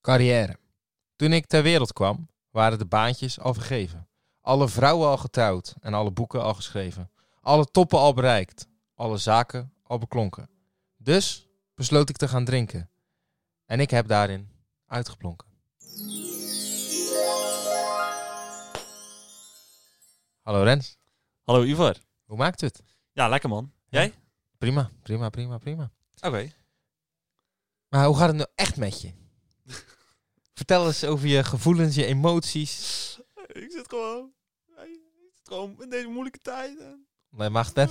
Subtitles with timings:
[0.00, 0.58] Carrière.
[1.16, 4.08] Toen ik ter wereld kwam, waren de baantjes al vergeven.
[4.40, 7.10] Alle vrouwen al getrouwd en alle boeken al geschreven.
[7.40, 8.68] Alle toppen al bereikt.
[8.94, 10.48] Alle zaken al beklonken.
[10.96, 12.90] Dus besloot ik te gaan drinken.
[13.66, 14.50] En ik heb daarin
[14.86, 15.48] uitgeplonken.
[20.42, 20.96] Hallo Rens,
[21.44, 21.96] Hallo Ivar.
[22.24, 22.82] hoe maakt het?
[23.12, 23.72] Ja, lekker man.
[23.88, 24.14] Jij?
[24.58, 25.90] Prima, prima, prima, prima.
[26.20, 26.52] Oké.
[27.88, 29.12] Maar hoe gaat het nou echt met je?
[30.54, 33.18] Vertel eens over je gevoelens, je emoties.
[33.46, 34.32] Ik zit gewoon...
[34.76, 35.00] Ik
[35.34, 36.78] zit gewoon in deze moeilijke tijd.
[37.30, 37.90] Nee, mag het,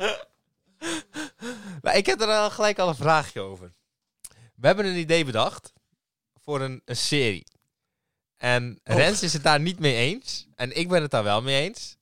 [1.82, 3.72] maar ik heb er al gelijk al een vraagje over.
[4.54, 5.72] We hebben een idee bedacht
[6.42, 7.46] voor een, een serie.
[8.36, 8.96] En Oh.
[8.96, 10.46] Rens is het daar niet mee eens.
[10.54, 11.96] En ik ben het daar wel mee eens.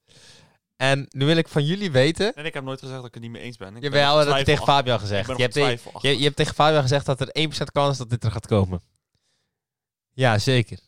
[0.83, 2.35] En nu wil ik van jullie weten...
[2.35, 3.77] En ik heb nooit gezegd dat ik het niet mee eens ben.
[3.77, 4.65] Ik Jawel, ben dat heb je tegen.
[4.65, 5.37] Fabian gezegd.
[5.37, 5.55] Je hebt,
[6.03, 8.47] je, je hebt tegen Fabian gezegd dat er 1% kans is dat dit er gaat
[8.47, 8.81] komen.
[10.13, 10.79] Ja, zeker.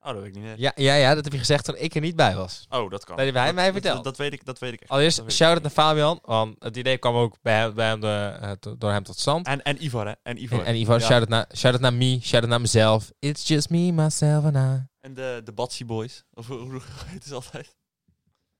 [0.00, 0.58] Oh, dat weet ik niet meer.
[0.58, 2.66] Ja, ja, ja, dat heb je gezegd toen ik er niet bij was.
[2.70, 3.16] Oh, dat kan.
[3.16, 3.94] Dat heeft hij mij verteld.
[3.94, 4.90] Dat, dat weet ik, dat weet ik echt.
[4.90, 6.18] Allereerst, shout-out naar Fabian.
[6.22, 9.46] Want het idee kwam ook bij hem, bij hem door, eh, door hem tot stand.
[9.46, 10.12] En, en Ivar, hè.
[10.22, 10.58] En Ivar.
[10.58, 11.06] En, en Ivar, Ja.
[11.06, 13.10] shout-out naar, shout naar me, shout-out naar mezelf.
[13.18, 14.86] It's just me, myself and I.
[15.00, 16.24] En de, de Batsy Boys.
[16.34, 17.76] Of hoe hoe heet het altijd?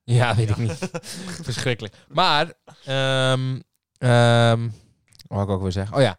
[0.03, 0.89] Ja, weet ik niet.
[1.49, 1.95] Verschrikkelijk.
[2.07, 2.53] Maar,
[2.85, 3.59] ehm
[3.97, 4.69] ehm
[5.27, 5.95] wat ik ook weer zeggen?
[5.95, 6.17] Oh ja,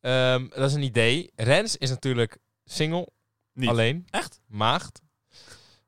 [0.00, 1.32] Ehm, dat is een idee.
[1.36, 3.08] Rens is natuurlijk single,
[3.52, 3.68] Niet.
[3.68, 4.40] alleen, Echt?
[4.46, 5.00] maagd,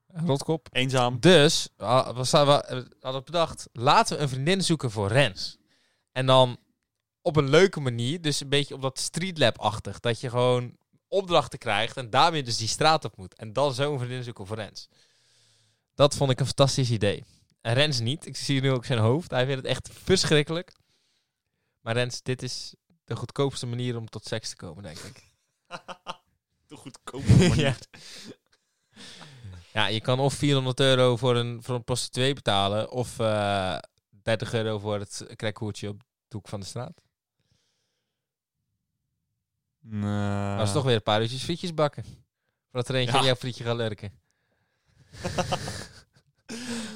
[0.06, 0.68] rotkop.
[0.72, 1.20] Eenzaam.
[1.20, 5.56] Dus, we we hadden bedacht, laten we een vriendin zoeken voor Rens.
[6.12, 6.58] En dan
[7.22, 10.00] op een leuke manier, dus een beetje op dat streetlab-achtig.
[10.00, 10.76] Dat je gewoon
[11.08, 13.34] opdrachten krijgt en daarmee dus die straat op moet.
[13.34, 14.88] En dan zo een vriendin zoeken voor Rens.
[16.00, 17.24] Dat vond ik een fantastisch idee.
[17.60, 18.26] En Rens niet.
[18.26, 19.30] Ik zie nu ook zijn hoofd.
[19.30, 20.72] Hij vindt het echt verschrikkelijk.
[21.80, 25.22] Maar Rens, dit is de goedkoopste manier om tot seks te komen, denk ik.
[26.66, 27.56] De goedkope manier.
[27.56, 27.74] Ja.
[29.72, 33.78] Ja, je kan of 400 euro voor een, voor een prostituee betalen, of eh
[34.22, 37.00] 30 euro voor het krekhoertje op de hoek van de straat.
[39.80, 40.56] Nee.
[40.56, 42.04] Dat is toch weer een paar uurtjes frietjes bakken.
[42.70, 43.18] Voordat er eentje Ja.
[43.20, 44.12] in jouw frietje gaat lurken.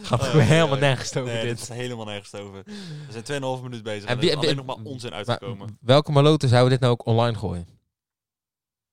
[0.07, 1.51] Gaat Oh, helemaal nergens over nee, dit.
[1.59, 2.63] dit is helemaal nergens over.
[2.65, 4.09] We zijn 2,5 minuut bezig.
[4.09, 5.79] En En er alleen nog maar onzin uitgekomen.
[5.81, 7.67] welke maloten zouden dit nou ook online gooien?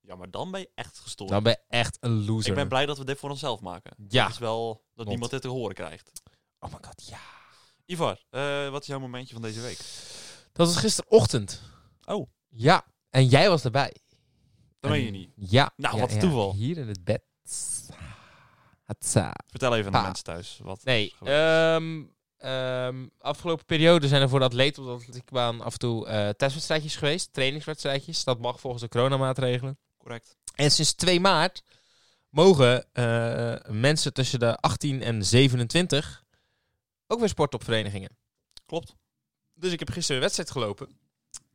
[0.02, 1.30] Ja, maar dan ben je echt gestoord.
[1.30, 2.50] Dan ben je echt een loser.
[2.50, 3.96] Ik ben blij dat we dit voor onszelf maken.
[4.08, 4.24] Ja.
[4.24, 6.12] Dat is wel dat niemand dit te horen krijgt.
[6.60, 7.20] Oh my god, ja.
[7.86, 9.78] Ivar, eh, wat is jouw momentje van deze week?
[10.54, 11.62] Dat was gisterochtend.
[12.06, 12.30] Oh.
[12.50, 13.96] Ja, en jij was erbij.
[14.80, 15.30] Dat meen En- je niet.
[15.36, 15.74] Ja.
[15.76, 16.20] Nou, ja, wat ja.
[16.20, 16.54] toeval.
[16.54, 17.22] Hier in het bed.
[18.92, 19.34] Hatsa.
[19.48, 20.60] Vertel even aan de mensen thuis.
[20.64, 22.04] Wat Nee, ehm,
[22.38, 26.30] ehm, afgelopen periode zijn er voor de atleten op de atletiekbaan af en toe eh
[26.30, 27.34] testwedstrijdjes geweest.
[27.34, 28.24] Trainingswedstrijdjes.
[28.24, 29.78] Dat mag volgens de coronamaatregelen.
[29.98, 30.36] Correct.
[30.56, 31.64] En sinds 2 maart
[32.30, 36.24] mogen eh, mensen tussen de 18 en 27
[37.08, 38.18] ook weer sporten op verenigingen.
[38.66, 38.96] Klopt.
[39.54, 41.00] Dus ik heb gisteren een wedstrijd gelopen.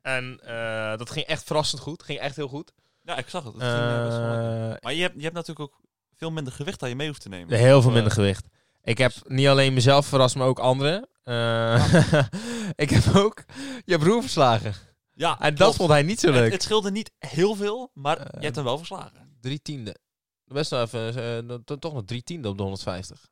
[0.02, 2.02] En eh, dat ging echt verrassend goed.
[2.02, 2.72] Ging echt heel goed.
[3.02, 3.52] Ja, ik zag het.
[3.52, 3.74] Het ging.
[3.74, 5.80] Eh, maar je hebt, je hebt natuurlijk ook
[6.16, 7.58] veel minder gewicht dat je mee hoeft te nemen.
[7.58, 8.46] Heel veel minder eh, gewicht.
[8.82, 11.08] Ik heb niet alleen mezelf verrast, maar ook anderen.
[11.22, 11.94] Eh,
[12.84, 13.44] ik heb ook
[13.84, 14.74] je broer verslagen.
[15.12, 16.52] Ja, En dat vond hij niet zo leuk.
[16.52, 19.36] het scheelde niet heel veel, maar Eh, je hebt hem wel verslagen.
[19.40, 19.96] Drie tiende.
[20.44, 23.26] Best wel even, to- toch nog drie tiende op de 150.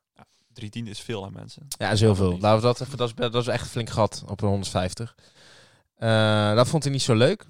[0.53, 1.65] Drie tiende is veel aan mensen.
[1.67, 2.39] Ja, is heel veel.
[2.39, 5.15] Laten we dat, even, dat, is, dat is echt een flink gat op de 150.
[5.95, 7.45] Eh, dat vond hij niet zo leuk.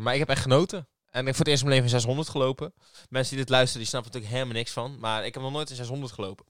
[0.00, 0.88] Maar ik heb echt genoten.
[1.12, 2.74] En ik heb voor het eerst in mijn leven een 600 gelopen.
[3.08, 4.98] Mensen die dit luisteren, die snappen natuurlijk helemaal niks van.
[4.98, 6.46] Maar ik heb nog nooit een 600 gelopen.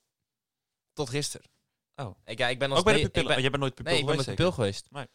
[0.93, 1.47] Tot gisteren.
[1.95, 2.17] Oh.
[2.25, 4.01] Ik, ja, ik ben als Ook bij de ben- Oh, jij bent nooit pupil Nee,
[4.01, 4.87] ik ben met geweest, geweest.
[4.91, 5.07] Nee.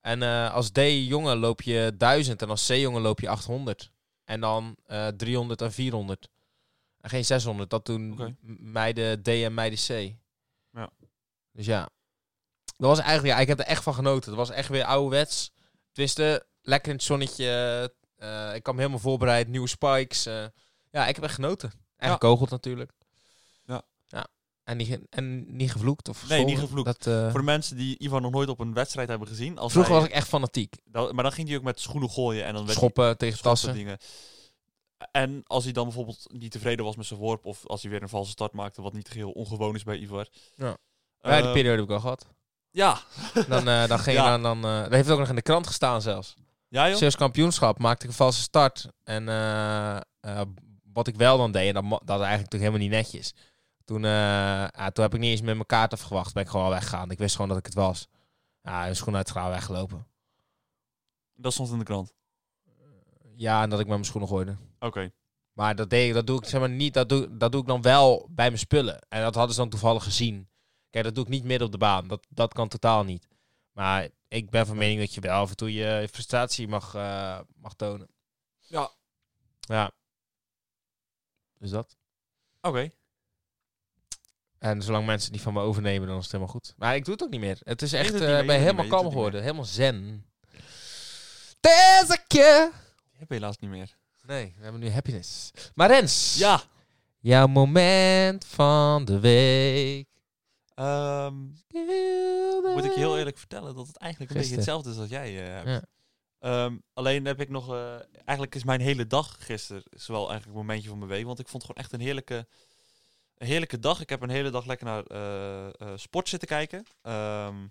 [0.00, 3.92] En eh, als D-jongen loop je 1000 en als C-jongen loop je 800.
[4.24, 6.28] En dan eh 300 en 400.
[7.00, 7.70] En geen 600.
[7.70, 10.14] Dat doen meiden D en meiden C.
[10.70, 10.90] Ja.
[11.52, 11.88] Dus ja.
[12.64, 14.28] Dat was eigenlijk, ja, ik heb er echt van genoten.
[14.30, 15.52] Het was echt weer ouderwets.
[15.92, 17.94] Tenminste, lekker in het zonnetje.
[18.22, 19.48] Eh, ik kwam helemaal voorbereid.
[19.48, 20.26] Nieuwe spikes.
[20.26, 20.44] eh.
[20.90, 21.72] ja, ik heb echt genoten.
[21.96, 22.12] En Ja.
[22.12, 22.92] gekogeld natuurlijk.
[23.64, 23.82] Ja.
[24.06, 24.26] ja.
[24.64, 26.86] En, niet, en niet gevloekt of Nee, niet gevloekt.
[26.86, 29.58] Dat, eh, Voor de mensen die Ivan nog nooit op een wedstrijd hebben gezien.
[29.58, 30.74] Als vroeger hij- was ik echt fanatiek.
[30.84, 33.38] dat- maar dan ging hij ook met schoenen gooien en dan werd hij- Schoppen tegen
[33.38, 33.74] schoppen tassen.
[33.84, 33.98] dingen.
[35.10, 38.02] En als hij dan bijvoorbeeld niet tevreden was met zijn worp, of als hij weer
[38.02, 40.26] een valse start maakte, wat niet geheel ongewoon is bij Ivar.
[40.54, 40.76] Ja.
[41.20, 42.26] Ja, die periode heb ik al gehad.
[42.70, 43.00] ja.
[43.48, 44.30] Dan, dan ging Ja.
[44.38, 46.34] dan, dan eh, dat heeft ook nog in de krant gestaan zelfs.
[46.72, 47.10] Ja, joh.
[47.10, 48.88] Kampioenschap maakte ik een valse start.
[49.04, 50.40] En eh, eh,
[50.92, 53.34] wat ik wel dan deed, en dat, eigenlijk natuurlijk helemaal niet netjes.
[53.84, 56.34] Toen, eh, ja, toen heb ik niet eens met mijn kaart afgewacht.
[56.34, 57.10] Ben ik gewoon weggegaan.
[57.10, 58.08] Ik wist gewoon dat ik het was.
[58.62, 60.06] Ja, een schoen uitgegaan, weggelopen.
[61.34, 62.12] Dat stond in de krant.
[63.36, 64.56] Ja, en dat ik met mijn schoenen gooide.
[64.78, 65.10] Oké.
[65.52, 66.94] Maar dat, deed, ik- dat doe ik zeg maar niet.
[66.94, 68.98] Dat doe, dat doe ik dan wel bij mijn spullen.
[69.08, 70.48] En dat hadden ze dan toevallig gezien.
[70.90, 72.08] Kijk, dat doe ik niet midden op de baan.
[72.08, 73.28] Dat, dat kan totaal niet.
[73.72, 77.40] Maar ik ben van mening dat je wel af en toe je frustratie mag, eh,
[77.56, 78.08] mag tonen.
[78.58, 78.90] Ja.
[79.60, 79.90] Ja.
[81.58, 81.96] Dus dat.
[82.60, 82.90] Oké.
[84.58, 86.74] En zolang mensen het niet van me overnemen, dan is het helemaal goed.
[86.76, 87.58] Maar ik doe het ook niet meer.
[87.64, 89.40] Het is echt, eh ben je doet helemaal kalm geworden.
[89.40, 90.26] Helemaal zen.
[91.60, 92.70] Deze keer.
[93.10, 93.96] Die heb je helaas niet meer.
[94.26, 95.50] Nee, we hebben nu happiness.
[95.74, 96.36] Maar Rens.
[96.38, 96.62] Ja.
[97.18, 100.11] Jouw moment van de week.
[100.74, 101.34] Ehm,
[102.74, 105.42] moet ik je heel eerlijk vertellen dat het eigenlijk een beetje hetzelfde is als jij
[105.42, 105.68] eh, hebt.
[105.68, 105.82] Ja.
[106.38, 107.72] Ehm, alleen heb ik nog...
[107.72, 111.24] eh, eigenlijk is mijn hele dag gisteren is wel eigenlijk een momentje van mijn week.
[111.24, 112.46] Want ik vond het gewoon echt een heerlijke,
[113.36, 114.00] een heerlijke dag.
[114.00, 116.86] Ik heb een hele dag lekker naar eh, sport zitten kijken.
[117.02, 117.66] Ehm,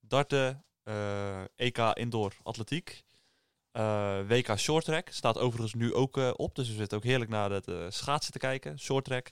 [0.00, 0.64] darten,
[1.56, 3.04] EK Indoor Atletiek.
[4.26, 6.54] WK Short Track staat overigens nu ook op.
[6.54, 8.78] Dus we zitten ook heerlijk naar het schaatsen te kijken.
[8.78, 9.30] Short Track.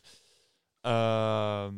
[0.81, 1.75] Ehm,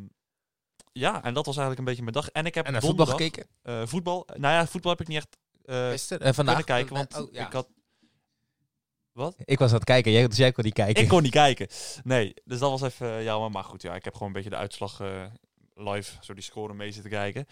[0.99, 2.29] ja, en dat was eigenlijk een beetje mijn dag.
[2.29, 3.51] En ik heb En naar voetbal donderdag, gekeken?
[3.63, 4.27] eh, voetbal.
[4.35, 6.27] Nou ja, voetbal heb ik niet echt eh Gisteren?
[6.27, 6.65] En vandaag?
[6.65, 6.97] kunnen kijken.
[6.97, 7.47] Want Oh, ja.
[7.47, 7.69] ik had...
[9.13, 9.37] Wat?
[9.45, 11.03] Ik was aan het kijken, jij, dus jij kon niet kijken.
[11.03, 11.69] Ik kon niet kijken.
[12.05, 13.51] Nee, dus dat was even eh, jammer.
[13.51, 15.25] Maar goed, ja, ik heb gewoon een beetje de uitslag eh,
[15.75, 17.47] live, zo die score mee zitten kijken.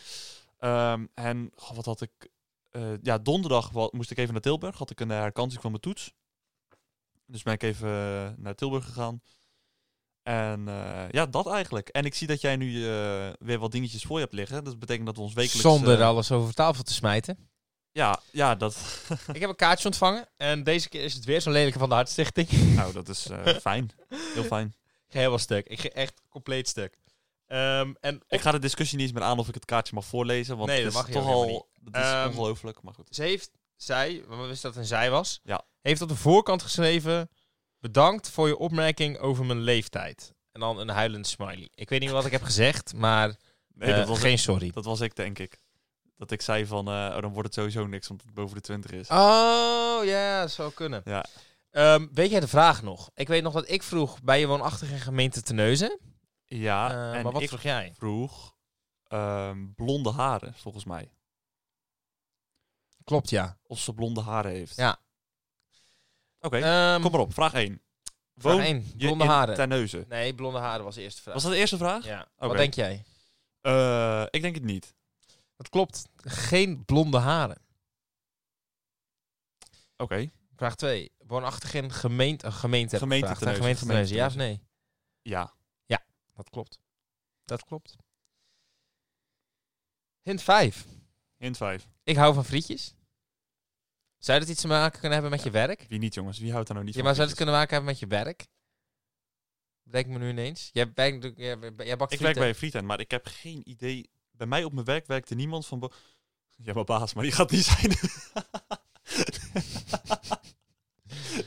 [0.59, 2.11] Ehm, en wat had ik...
[2.71, 4.79] eh, ja, donderdag moest ik even naar Tilburg.
[4.79, 6.13] Had ik een eh, herkansing van mijn toets.
[7.27, 9.21] Dus ben ik even eh, naar Tilburg gegaan.
[10.27, 11.89] En eh, ja, dat eigenlijk.
[11.89, 14.65] En ik zie dat jij nu eh, weer wat dingetjes voor je hebt liggen.
[14.65, 15.61] Dat betekent dat we ons wekelijks...
[15.63, 17.49] Zonder eh, alles over tafel te smijten.
[17.93, 18.77] Ja, ja, dat...
[19.33, 20.29] ik heb een kaartje ontvangen.
[20.37, 22.49] En deze keer is het weer zo'n lelijke van de Hartstichting.
[22.75, 23.27] nou, dat is
[23.61, 23.91] fijn.
[24.35, 24.67] Heel fijn.
[25.07, 25.67] Ik ga helemaal stuk.
[25.67, 26.99] Ik ga echt compleet stuk.
[27.47, 30.05] Ehm, en Ik ga de discussie niet eens meer aan of ik het kaartje mag
[30.05, 30.57] voorlezen.
[30.57, 32.83] Want Nee, het dat is mag je toch al dat is Ehm, ongelooflijk.
[32.83, 33.07] Maar goed.
[33.11, 35.65] ze heeft, zij, we wisten dat het een zij was, Ja.
[35.83, 37.31] heeft op de voorkant geschreven:
[37.81, 40.35] Bedankt voor je opmerking over mijn leeftijd.
[40.53, 41.69] En dan een huilend smiley.
[41.75, 43.37] Ik weet niet wat ik heb gezegd, maar
[43.75, 44.71] Nee, eh, dat, was geen ik, sorry.
[44.71, 45.59] dat was ik, denk ik.
[46.17, 48.61] Dat ik zei van, eh, oh, dan wordt het sowieso niks, want het boven de
[48.63, 49.09] 20 is.
[49.09, 51.03] Oh, ja, dat zou kunnen.
[51.05, 51.25] Ja.
[51.71, 53.11] Ehm, weet jij de vraag nog?
[53.15, 55.99] Ik weet nog dat ik vroeg bij je woonachtige gemeente Terneuzen.
[56.45, 57.93] Ja, Eh, en maar wat ik vroeg jij?
[57.97, 58.55] vroeg
[59.07, 61.11] ehm, blonde haren, volgens mij.
[63.05, 63.59] Klopt, ja.
[63.63, 64.77] Of ze blonde haren heeft.
[64.77, 64.99] Ja.
[66.41, 67.33] Oké, Ehm, kom maar op.
[67.35, 67.81] Vraag 1.
[68.35, 68.85] Vraag Woon één.
[68.97, 69.55] je Blonde in haren.
[69.55, 70.05] Terneuzen?
[70.09, 71.35] Nee, blonde haren was de eerste vraag.
[71.35, 72.05] Was dat de eerste vraag?
[72.05, 72.29] Ja.
[72.37, 72.47] Oké.
[72.47, 73.05] Wat denk jij?
[73.61, 74.95] Eh, ik denk het niet.
[75.57, 76.09] Dat klopt.
[76.17, 77.59] Geen blonde haren.
[79.97, 80.31] Oké.
[80.57, 81.13] Vraag 2.
[81.27, 83.47] Woonachtig in gemeente, gemeente, ik Gemeente gevraagd, hè?
[83.47, 84.17] Terneuzen, gemeente gemeente Terneuzen.
[84.17, 84.63] Ja of nee?
[85.23, 85.55] Ja.
[86.35, 86.79] Dat klopt.
[87.45, 87.97] Dat klopt.
[90.23, 90.87] Hint 5.
[91.37, 91.89] Hint 5.
[92.03, 92.95] Ik hou van frietjes.
[94.27, 95.87] Zou dat iets te maken kunnen hebben met je werk?
[95.89, 96.39] Wie niet, jongens?
[96.39, 97.09] Wie houdt daar nou niet Ja, van?
[97.09, 98.47] maar zou het kunnen maken hebben met je werk?
[99.83, 100.71] Bedenk me nu ineens.
[100.73, 102.35] Jij, bakt, jij, jij bakt Ik werk frieten.
[102.35, 104.11] bij een frietent, maar ik heb geen idee.
[104.31, 105.93] Bij mij op mijn werk werkte niemand van...
[106.57, 107.91] Ja, mijn baas, maar die gaat niet zijn.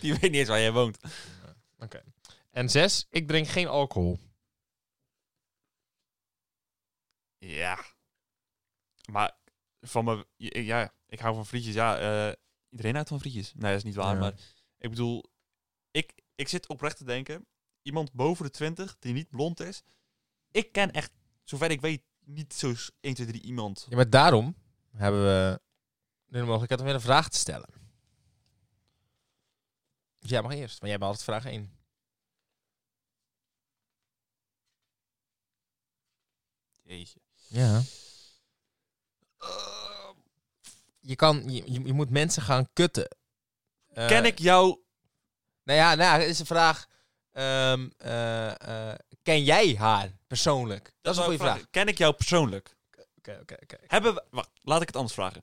[0.02, 0.98] die weet niet eens waar jij woont.
[2.52, 3.08] En 6.
[3.10, 4.20] Ik drink geen alcohol.
[7.38, 7.86] Ja.
[9.12, 9.38] Maar
[9.82, 10.28] van me...
[10.38, 11.74] Ja, ik hou van frietjes.
[11.74, 11.98] Ja,
[12.28, 12.34] eh,
[12.70, 13.54] iedereen houdt van frietjes.
[13.54, 14.14] Nee, dat is niet waar.
[14.14, 14.20] Ja.
[14.20, 14.34] Maar
[14.78, 15.24] ik bedoel...
[15.92, 17.48] Ik, ik zit oprecht te denken...
[17.82, 19.84] Iemand boven de 20 die niet blond is...
[20.52, 21.12] Ik ken echt,
[21.44, 23.86] zover ik weet, niet zo 1, 2, 3 iemand.
[23.90, 24.56] Ja, maar daarom
[24.92, 25.62] hebben we
[26.26, 27.70] nu de mogelijkheid om weer een vraag te stellen.
[30.20, 31.78] Dus jij mag eerst, want jij behaalt vraag 1.
[36.84, 37.20] Jeetje.
[37.48, 37.82] Ja.
[41.10, 43.18] Je, kan, je, je, moet mensen gaan kutten.
[43.88, 44.80] Eh, Ken ik jou...
[45.64, 46.88] Nou ja, nou, is een vraag.
[47.32, 50.94] ehm, eh, eh, ken jij haar persoonlijk?
[51.02, 51.70] Dat is een goede vraag.
[51.70, 52.76] Ken ik jou persoonlijk?
[53.18, 53.78] Oké, oké, oké.
[53.88, 54.24] Hebben we...
[54.30, 55.42] Wacht, laat ik het anders vragen.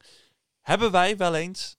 [0.61, 1.77] Hebben wij wel eens...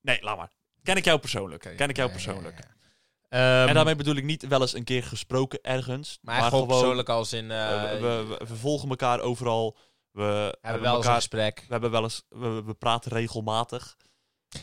[0.00, 0.52] Nee, laat maar.
[0.82, 1.62] Ken ik jou persoonlijk?
[1.76, 2.58] Ken ik jou ja, persoonlijk?
[2.58, 3.60] ja, ja.
[3.60, 6.18] Ehm, En daarmee bedoel ik niet wel eens een keer gesproken ergens.
[6.22, 7.48] maar, gewoon persoonlijk als in...
[7.48, 9.76] we, we, we volgen elkaar overal.
[10.12, 11.58] We hebben hebben, wel eens een gesprek.
[11.66, 12.22] we hebben wel eens...
[12.28, 13.96] We, we praten regelmatig.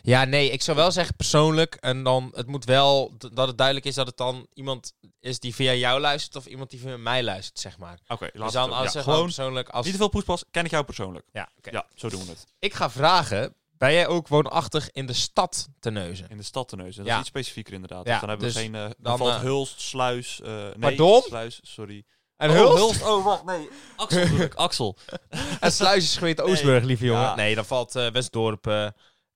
[0.01, 1.75] Ja, nee, ik zou wel zeggen persoonlijk.
[1.75, 5.55] En dan, het moet wel dat het duidelijk is dat het dan iemand is die
[5.55, 7.99] via jou luistert of iemand die via mij luistert, zeg maar.
[8.07, 9.23] Oké, Dus laat dan als ja, gewoon...
[9.23, 9.83] persoonlijk als.
[9.83, 10.43] Niet te veel poespas.
[10.51, 11.25] Ken ik jou persoonlijk?
[11.33, 11.49] Ja.
[11.61, 12.45] Ja, zo doen we het.
[12.59, 13.53] Ik ga vragen.
[13.77, 16.29] Ben jij ook woonachtig in de stad te neuzen?
[16.29, 16.97] In de stad te neuzen.
[16.97, 17.13] Dat Ja.
[17.13, 18.05] is iets specifieker inderdaad.
[18.05, 18.75] Ja, Dus dan hebben dus we geen...
[18.75, 20.41] eh dan, dan valt eh, Hulst, Sluis...
[20.41, 21.21] eh nee, Pardon?
[21.21, 22.03] Sluis, sorry.
[22.39, 23.03] En oh, Hulst?
[23.03, 23.69] Oh, wacht, nee.
[23.95, 24.53] Axel bedoel ik.
[24.53, 24.97] Axel.
[25.59, 26.41] En Sluis is gemeente.
[26.43, 27.21] Oostburg, lieve jongen.
[27.21, 27.35] Ja.
[27.35, 28.87] Nee, dan valt eh, Westdorp, eh,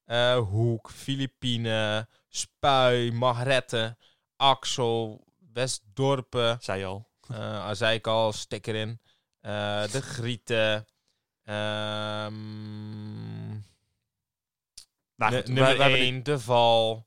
[0.05, 3.97] eh, Hoek, Filipine, Spui, Magretten,
[4.35, 7.07] Axel, Westdorpen, Zei al.
[7.31, 8.99] eh als zei ik al, stik erin.
[9.41, 10.87] Eh, de Grieten.
[15.15, 17.05] Nou, goed, we- nummer we hebben 1, De Val.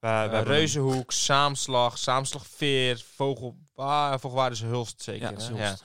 [0.00, 5.30] Reuzenhoek, Saamslag, Saamslagveer, Vogel, ah, Vogelwaarde is Hulst zeker.
[5.30, 5.36] Ja?
[5.54, 5.84] Hulst.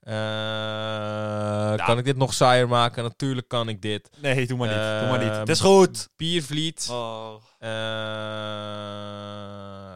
[0.00, 3.02] Eh, Kan ik dit nog saaier maken?
[3.02, 4.10] Natuurlijk kan ik dit.
[4.20, 4.76] Nee, doe maar niet.
[5.00, 5.28] doe maar niet.
[5.30, 6.08] Ehm, Het is goed.
[6.16, 6.88] Piervliet.
[6.90, 7.34] Oh.
[7.58, 7.70] eh,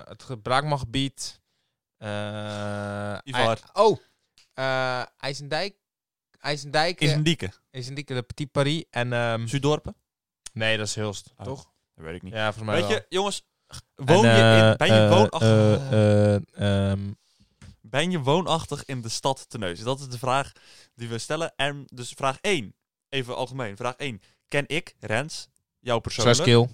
[0.08, 1.40] het gebruikmachtgebied.
[1.98, 3.58] eh Ivar.
[3.72, 3.98] Oh,
[5.18, 5.76] IJsendijk.
[6.40, 7.00] IJsendijk.
[7.00, 7.50] Is eh, een dieke.
[7.70, 8.84] IJsendijk, de Petit Paris.
[8.90, 9.96] En, ehm, Zuidorpen?
[10.52, 11.44] nee, dat is Hulst, Oh.
[11.46, 11.62] toch?
[11.94, 12.32] Dat weet ik niet.
[12.32, 12.92] Ja, mij Weet wel.
[12.96, 13.42] je, jongens,
[13.94, 15.90] woon En, je in, ben je woonachtig,
[16.52, 17.12] ehm,
[17.80, 19.84] ben je woonachtig in de stad Terneuzen?
[19.84, 20.52] Dat is de vraag
[20.94, 21.52] die we stellen.
[21.56, 22.74] En dus vraag 1,
[23.08, 23.76] even algemeen.
[23.76, 25.48] Vraag 1, ken ik, Rens,
[25.78, 26.36] jou persoonlijk?
[26.36, 26.66] Slash.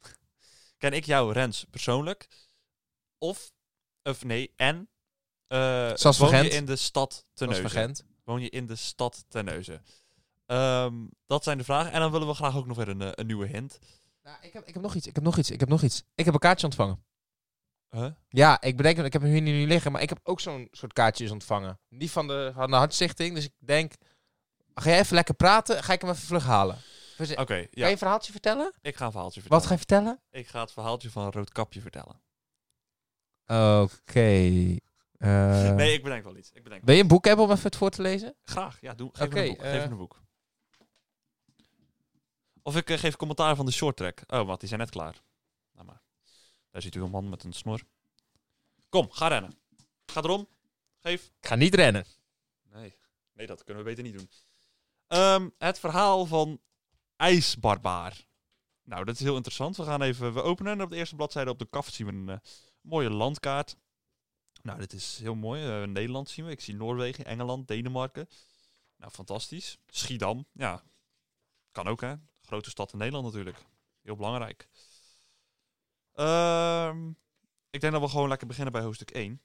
[0.78, 2.28] Ken ik jou, Rens, persoonlijk?
[3.18, 3.52] Of,
[4.02, 4.88] of nee, en
[6.18, 7.96] woon je in de stad Terneuzen?
[8.24, 9.84] Woon je in de stad Terneuzen?
[10.46, 10.94] Ehm,
[11.26, 11.92] dat zijn de vragen.
[11.92, 13.78] En dan willen we graag ook nog weer een, eh, een nieuwe hint.
[14.26, 16.02] Nou, ik, heb, ik heb nog iets, ik heb nog iets, ik heb nog iets.
[16.14, 17.04] Ik heb een kaartje ontvangen.
[17.90, 18.10] Huh?
[18.28, 20.92] Ja, ik bedenk, ik heb hem hier nu liggen, maar ik heb ook zo'n soort
[20.92, 21.80] kaartjes ontvangen.
[21.88, 23.92] Die van de, van de Hartstichting, dus ik denk,
[24.74, 26.78] ga jij even lekker praten, ga ik hem even vlug halen.
[27.18, 27.90] Oké, Kan je ja.
[27.90, 28.72] een verhaaltje vertellen?
[28.80, 29.62] Ik ga een verhaaltje vertellen.
[29.62, 30.20] Wat ga je vertellen?
[30.30, 32.20] Ik ga het verhaaltje van Roodkapje vertellen.
[33.46, 34.78] Oké.
[35.18, 36.50] eh, nee, ik bedenk wel iets.
[36.52, 38.36] Ik bedenk Wil je een boek hebben om even het voor te lezen?
[38.42, 39.10] Graag, ja, doe.
[39.12, 39.62] Geef me een boek.
[39.62, 39.84] Geef eh.
[39.84, 40.24] me een boek.
[42.66, 44.22] Of ik eh, geef commentaar van de short track.
[44.26, 45.22] Oh, want die zijn net klaar.
[45.72, 46.02] Nou maar.
[46.70, 47.80] Daar ziet u een man met een snor.
[48.88, 49.58] Kom, ga rennen.
[50.06, 50.48] Ga erom.
[51.00, 51.24] Geef.
[51.24, 52.04] Ik ga niet rennen.
[52.62, 52.96] Nee.
[53.32, 54.30] Nee, dat kunnen we beter niet doen.
[55.06, 56.60] Ehm, het verhaal van
[57.16, 58.26] IJsbarbaar.
[58.82, 59.76] Nou, dat is heel interessant.
[59.76, 60.34] We gaan even...
[60.34, 62.48] We openen en op de eerste bladzijde op de kaft zien we een eh,
[62.80, 63.76] mooie landkaart.
[64.62, 65.66] Nou, dit is heel mooi.
[65.66, 66.50] Eh, Nederland zien we.
[66.50, 68.28] Ik zie Noorwegen, Engeland, Denemarken.
[68.96, 69.78] Nou, fantastisch.
[69.86, 70.46] Schiedam.
[70.52, 70.82] Ja,
[71.70, 72.14] kan ook hè.
[72.46, 73.58] Grote stad in Nederland natuurlijk.
[74.02, 74.68] Heel belangrijk.
[76.12, 77.08] Ehm,
[77.70, 79.42] ik denk dat we gewoon lekker beginnen bij hoofdstuk 1.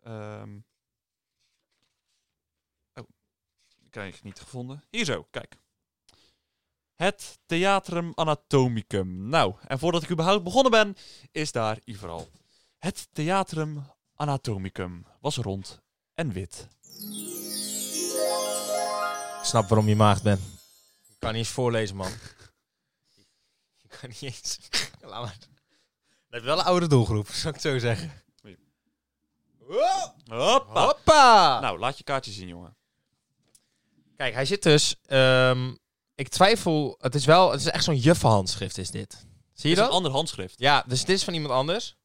[0.00, 0.56] Ehm
[2.94, 3.08] oh,
[3.78, 4.84] die krijg ik niet gevonden.
[4.90, 5.56] Hier zo, kijk.
[6.94, 9.28] Het Theatrum Anatomicum.
[9.28, 10.96] Nou, en voordat ik überhaupt begonnen ben,
[11.30, 12.28] is daar Ivar al.
[12.78, 15.82] Het Theatrum Anatomicum was rond
[16.14, 16.68] en wit.
[19.38, 20.57] Ik snap waarom je maagd bent.
[21.18, 22.10] Ik kan niet eens voorlezen, man.
[23.84, 24.58] Ik kan niet eens.
[25.00, 25.36] Laat maar.
[26.28, 28.22] Dat is wel een oude doelgroep, zou ik het zo zeggen.
[30.28, 30.86] Hoppa!
[30.86, 31.60] Hoppa!
[31.60, 32.76] Nou, laat je kaartje zien, jongen.
[34.16, 34.96] Kijk, hij zit dus.
[35.06, 35.74] ehm,
[36.14, 36.96] ik twijfel.
[37.00, 37.50] Het is wel.
[37.50, 39.12] Het is echt zo'n juffenhandschrift, is dit.
[39.12, 39.86] Zie je Het is dat?
[39.86, 40.58] een ander handschrift.
[40.58, 41.96] Ja, dus dit is van iemand anders.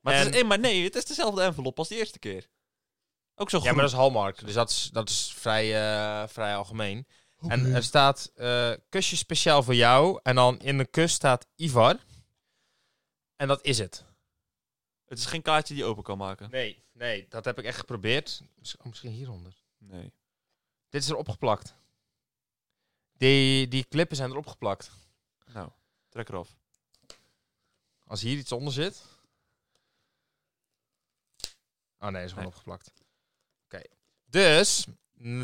[0.00, 2.48] Maar, het is, maar nee, het is dezelfde envelop als de eerste keer.
[3.34, 4.38] Ook zo Ja, maar dat is Hallmark.
[4.44, 7.06] Dus dat is, dat is vrij, eh, vrij algemeen.
[7.48, 10.20] En er staat eh, kusje speciaal voor jou.
[10.22, 11.98] En dan in de kus staat Ivar.
[13.36, 14.04] En dat is het.
[15.04, 16.50] Het is geen kaartje die je open kan maken.
[16.50, 18.42] Nee, nee, dat heb ik echt geprobeerd.
[18.58, 19.54] Miss- oh, misschien hieronder.
[19.78, 20.12] Nee.
[20.88, 21.74] Dit is erop geplakt.
[23.16, 24.90] Die, die klippen zijn erop geplakt.
[25.52, 25.68] Nou,
[26.08, 26.48] trek eraf.
[28.06, 29.02] Als hier iets onder zit.
[31.98, 32.52] Oh nee, is gewoon Nee.
[32.52, 32.92] opgeplakt.
[33.64, 33.82] Oké.
[34.24, 34.86] Dus,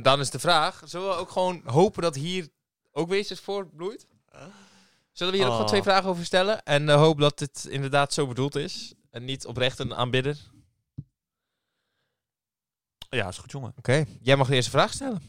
[0.02, 2.48] dan is de vraag: zullen we ook gewoon hopen dat hier
[2.92, 4.06] ook weer iets voortbloeit?
[5.12, 5.66] Zullen we hier ook gewoon Oh.
[5.72, 6.62] twee vragen over stellen?
[6.62, 8.94] En uh, hoop dat het inderdaad zo bedoeld is.
[9.10, 10.50] En niet oprecht een aanbidder.
[13.10, 13.72] Ja, is goed, jongen.
[13.76, 14.04] Oké.
[14.20, 15.22] Jij mag de eerste vraag stellen.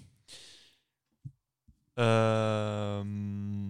[1.94, 3.70] Ehm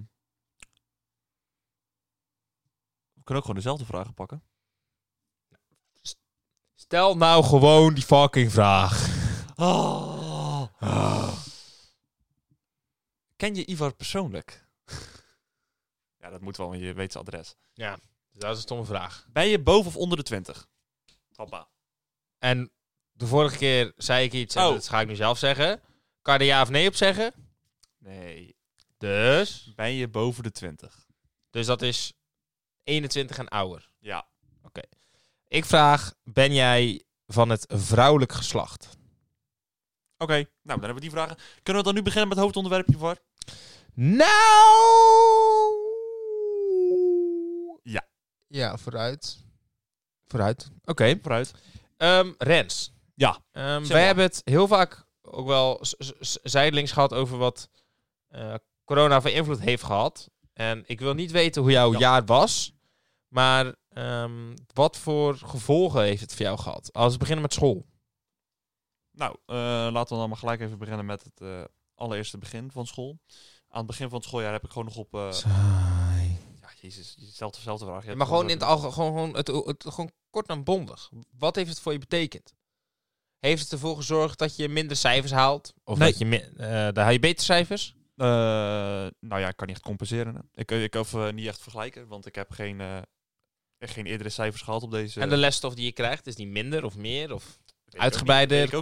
[3.14, 4.44] we kunnen ook gewoon dezelfde vragen pakken.
[6.76, 9.08] Stel nou gewoon die fucking vraag.
[9.56, 10.11] Oh.
[13.36, 14.68] Ken je Ivar persoonlijk?
[16.22, 17.56] ja, dat moet wel, want je weet zijn adres.
[17.74, 18.00] Ja,
[18.32, 19.28] dat is een stomme vraag.
[19.30, 20.68] Ben je boven of onder de 20?
[21.36, 21.68] Hoppa.
[22.38, 22.72] En
[23.12, 24.74] de vorige keer zei ik iets en Oh.
[24.74, 25.82] dat ga ik nu zelf zeggen.
[26.22, 27.34] Kan je er ja of nee op zeggen?
[27.98, 28.56] Nee.
[28.98, 29.72] Dus?
[29.76, 31.06] Ben je boven de 20?
[31.50, 32.14] Dus dat is
[32.84, 33.90] 21 en ouder.
[34.00, 34.30] Ja.
[35.48, 38.98] Ik vraag, ben jij van het vrouwelijk geslacht?
[40.22, 41.38] Oké, nou dan hebben we die vragen.
[41.64, 43.18] Kunnen we dan nu beginnen met het hoofdonderwerp, Ivar?
[43.94, 44.30] Nou!
[47.84, 48.08] Ja.
[48.48, 49.38] Ja, vooruit.
[50.28, 50.72] Vooruit.
[50.86, 51.18] Oké.
[51.22, 51.54] Vooruit.
[51.98, 52.94] Ehm, Rens.
[53.16, 53.40] Ja.
[53.52, 55.84] Ehm, wij hebben het heel vaak ook wel
[56.44, 57.70] zijdelings gehad over wat
[58.28, 58.54] eh,
[58.86, 62.00] corona voor invloed heeft gehad En ik wil niet weten hoe jouw Ja.
[62.00, 62.74] jaar was.
[63.28, 66.94] Maar ehm, wat voor gevolgen heeft het voor jou gehad?
[66.94, 67.86] Als we beginnen met school.
[69.22, 69.56] Nou, eh,
[69.94, 71.64] laten we dan maar gelijk even beginnen met het eh,
[71.96, 73.20] allereerste begin van school.
[73.68, 75.14] Aan het begin van het schooljaar heb ik gewoon nog op...
[75.14, 76.38] eh, Saai.
[76.62, 78.16] ja, jezus, je stelt dezelfde vraag.
[78.16, 81.10] Maar gewoon in het algemeen, gewoon, gewoon, het, het, gewoon kort en bondig.
[81.38, 82.54] Wat heeft het voor je betekend?
[83.40, 85.74] Heeft het ervoor gezorgd dat je minder cijfers haalt?
[85.84, 86.10] Of Nee.
[86.10, 87.96] dat je, eh daar haal je beter cijfers?
[88.16, 88.28] Eh,
[89.20, 90.36] nou ja, ik kan niet echt compenseren.
[90.36, 90.42] hè.
[90.54, 93.02] Ik, ik of eh, niet echt vergelijken, want ik heb geen, eh,
[93.80, 95.20] geen eerdere cijfers gehaald op deze...
[95.20, 97.34] en de lesstof die je krijgt, is die minder of meer?
[97.34, 97.60] Of
[97.92, 98.02] Niet.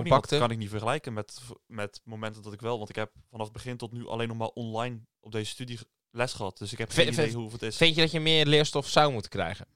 [0.10, 0.30] compacter?
[0.30, 2.78] dat kan ik niet vergelijken met, met momenten dat ik wel.
[2.78, 5.80] Want ik heb vanaf het begin tot nu alleen nog maar online op deze studie
[6.12, 6.58] les gehad.
[6.58, 7.78] Dus ik heb geen idee hoe het is.
[7.78, 9.68] vind je dat je meer leerstof zou moeten krijgen?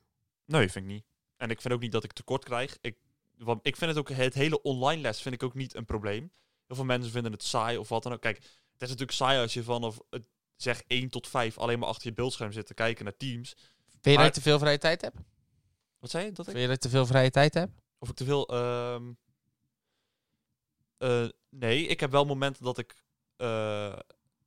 [0.46, 1.06] Nee, vind ik niet.
[1.38, 2.78] En ik vind ook niet dat ik tekort krijg.
[2.82, 2.98] Ik,
[3.38, 6.32] want ik vind het ook, het hele online les vind ik ook niet een probleem.
[6.68, 8.22] Heel veel mensen vinden het saai of wat dan ook.
[8.22, 8.36] Kijk,
[8.72, 9.98] het is natuurlijk saai als je vanaf,
[10.56, 13.50] zeg 1 tot 5 alleen maar achter je beeldscherm zit te kijken naar Teams.
[13.88, 15.18] Vind je Maar- dat je te veel vrije tijd hebt?
[16.00, 16.32] Wat zei je?
[16.32, 16.52] Dat ik?
[16.52, 17.72] Vind je dat je te veel vrije tijd hebt?
[17.98, 18.48] Of ik te veel.
[18.48, 19.12] ehm,
[21.03, 23.03] eh, nee, ik heb wel momenten dat ik.
[23.36, 24.00] eh,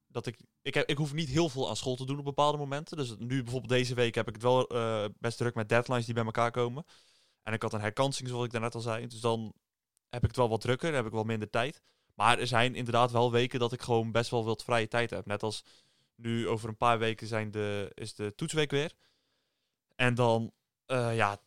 [0.08, 0.38] dat ik.
[0.62, 2.96] Ik, heb, ik hoef niet heel veel aan school te doen op bepaalde momenten.
[2.96, 6.14] Dus nu bijvoorbeeld deze week heb ik het wel eh, best druk met deadlines die
[6.14, 6.84] bij elkaar komen.
[7.42, 9.06] En ik had een herkansing, zoals ik daarnet al zei.
[9.06, 9.52] Dus dan
[10.08, 11.82] heb ik het wel wat drukker, heb ik wel minder tijd.
[12.14, 15.26] Maar er zijn inderdaad wel weken dat ik gewoon best wel wat vrije tijd heb.
[15.26, 15.64] Net als
[16.14, 18.92] nu over een paar weken zijn de, is de toetsweek weer.
[19.96, 20.52] En dan,
[20.86, 21.38] ja,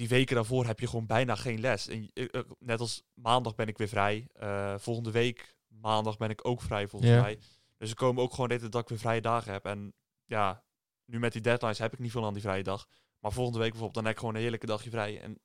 [0.00, 1.88] die weken daarvoor heb je gewoon bijna geen les.
[1.88, 4.28] En, je- eh, eh, net als maandag ben ik weer vrij.
[4.32, 7.20] Eh, volgende week maandag ben ik ook vrij volgens Ja.
[7.20, 7.38] mij.
[7.76, 9.64] Dus er komen ook gewoon tijd dat ik weer vrije dagen heb.
[9.64, 10.64] En ja,
[11.04, 12.86] nu met die deadlines heb ik niet veel aan die vrije dag.
[13.18, 15.20] Maar volgende week bijvoorbeeld, dan heb ik gewoon een heerlijke dagje vrij.
[15.20, 15.40] En,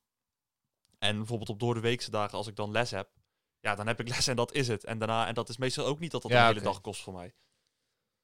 [0.99, 3.09] en bijvoorbeeld op door de weekse dagen, als ik dan les heb,
[3.59, 4.83] ja, dan heb ik les en dat is het.
[4.83, 7.01] En daarna, en dat is meestal ook niet dat dat Ja, een hele dag kost
[7.01, 7.33] voor mij.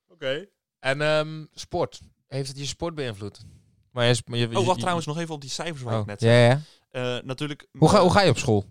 [0.07, 0.47] Oké.
[0.79, 2.01] En ehm, sport.
[2.27, 3.45] Heeft het je sport beïnvloed?
[3.91, 5.99] Maar je, je, Oh, je- wacht je- trouwens nog even op die cijfers waar Oh,
[5.99, 6.47] ik net ja, zei.
[6.49, 6.61] ja.
[7.17, 7.67] Eh, natuurlijk.
[7.77, 8.65] Hoe, ga, hoe ga je op school?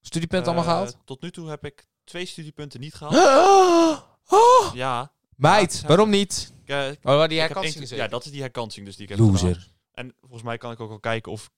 [0.00, 0.96] Studiepunten allemaal eh, gehaald?
[1.04, 3.14] Tot nu toe heb ik twee studiepunten niet gehaald.
[4.30, 5.12] Oh, Ja.
[5.36, 6.52] meid, Ja, waarom niet?
[6.64, 9.32] Ik, Oh, waar die herkansing ja, dat is die herkansing dus die ik heb gedaan.
[9.32, 9.68] Loser.
[9.92, 11.50] En volgens mij kan ik ook al kijken of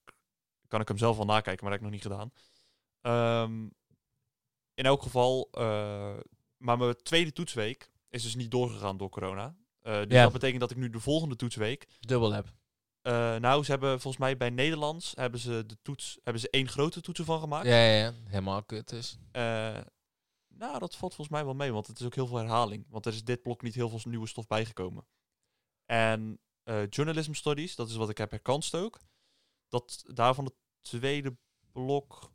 [0.68, 2.32] kan ik hem zelf wel nakijken, maar dat heb ik nog niet gedaan.
[3.00, 3.62] Ehm,
[4.74, 6.16] in elk geval, eh,
[6.56, 9.54] maar mijn tweede toetsweek is dus niet doorgegaan door corona.
[9.82, 10.22] Eh, dus Ja.
[10.22, 11.86] dat betekent dat ik nu de volgende toetsweek.
[12.00, 12.46] Dubbel heb.
[13.02, 16.68] Eh, nou, ze hebben volgens mij bij Nederlands hebben ze de toets hebben ze één
[16.68, 17.66] grote toets ervan gemaakt.
[17.66, 18.14] Ja, ja, ja.
[18.24, 19.18] Helemaal kut dus.
[19.32, 19.80] Eh,
[20.48, 22.86] nou, dat valt volgens mij wel mee, want het is ook heel veel herhaling.
[22.88, 25.06] Want er is dit blok niet heel veel nieuwe stof bijgekomen.
[25.86, 29.00] En eh, journalism studies, dat is wat ik heb herkanst ook.
[29.68, 31.36] Dat daarvan het tweede
[31.72, 32.32] blok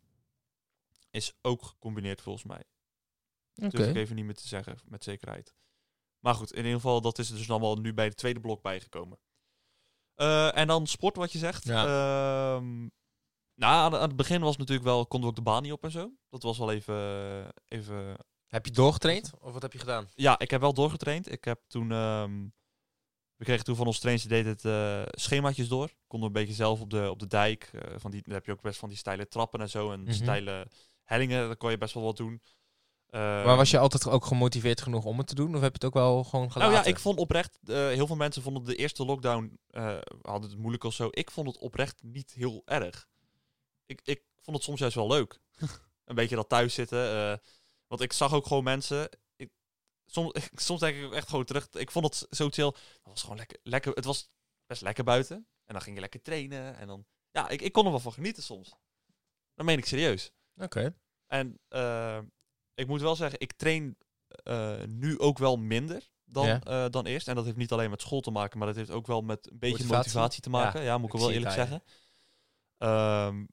[1.12, 2.64] is ook gecombineerd volgens mij.
[3.56, 3.70] Oké.
[3.70, 5.56] Durf ik even niet meer te zeggen met zekerheid.
[6.20, 9.20] Maar goed, in ieder geval, dat is dus allemaal nu bij het tweede blok bijgekomen.
[10.16, 11.64] Eh, en dan sport, wat je zegt.
[11.64, 11.84] Ja.
[11.86, 12.80] Ehm,
[13.56, 15.84] nou, aan, aan het begin was natuurlijk wel, konden we ook de baan niet op
[15.84, 16.12] en zo.
[16.30, 18.16] Dat was wel even, even
[18.48, 19.32] Heb je doorgetraind?
[19.40, 20.08] Of wat heb je gedaan?
[20.16, 21.32] ja, ik heb wel doorgetraind.
[21.32, 21.92] Ik heb toen.
[21.92, 22.48] ehm,
[23.36, 25.90] we kregen toen van ons trainer deed het eh, schemaatjes door.
[26.08, 27.70] Konden we een beetje zelf op de, op de dijk.
[27.74, 29.92] eh, van die, dan heb je ook best van die steile trappen en zo.
[29.92, 30.12] En Mhm.
[30.14, 30.68] steile
[31.04, 31.48] hellingen.
[31.48, 32.42] Daar kon je best wel wat doen.
[33.16, 35.56] Eh, maar was je altijd ook gemotiveerd genoeg om het te doen?
[35.56, 36.74] Of heb je het ook wel gewoon gelaten?
[36.74, 37.60] Nou ja, ik vond oprecht.
[37.66, 39.60] eh, heel veel mensen vonden de eerste lockdown.
[39.68, 41.08] eh, hadden het moeilijk of zo.
[41.12, 43.08] Ik vond het oprecht niet heel erg.
[43.86, 45.40] Ik, ik vond het soms juist wel leuk.
[46.06, 47.42] een beetje dat thuis zitten.
[47.88, 49.10] want ik zag ook gewoon mensen.
[49.36, 49.50] Ik,
[50.06, 50.34] soms,
[50.68, 51.70] soms denk ik ook echt gewoon terug.
[51.70, 52.66] Ik vond het zo chill.
[52.66, 53.94] Het was gewoon lekker, lekker.
[53.94, 54.30] Het was
[54.66, 55.36] best lekker buiten.
[55.66, 56.76] En dan ging je lekker trainen.
[56.78, 57.06] En dan.
[57.32, 58.76] Ja, ik, ik kon er wel van genieten soms.
[59.54, 60.32] Dat meen ik serieus.
[60.56, 60.96] Oké.
[61.28, 61.60] En
[62.76, 66.62] ik moet wel zeggen, ik train eh, nu ook wel minder dan, Ja.
[66.64, 67.28] eh, dan eerst.
[67.28, 69.52] En dat heeft niet alleen met school te maken, maar dat heeft ook wel met
[69.52, 69.98] een beetje Motivatie?
[70.12, 70.84] motivatie, te maken.
[70.84, 71.84] Ja, moet ik ik wel eerlijk zeggen.
[72.78, 73.46] Ehm,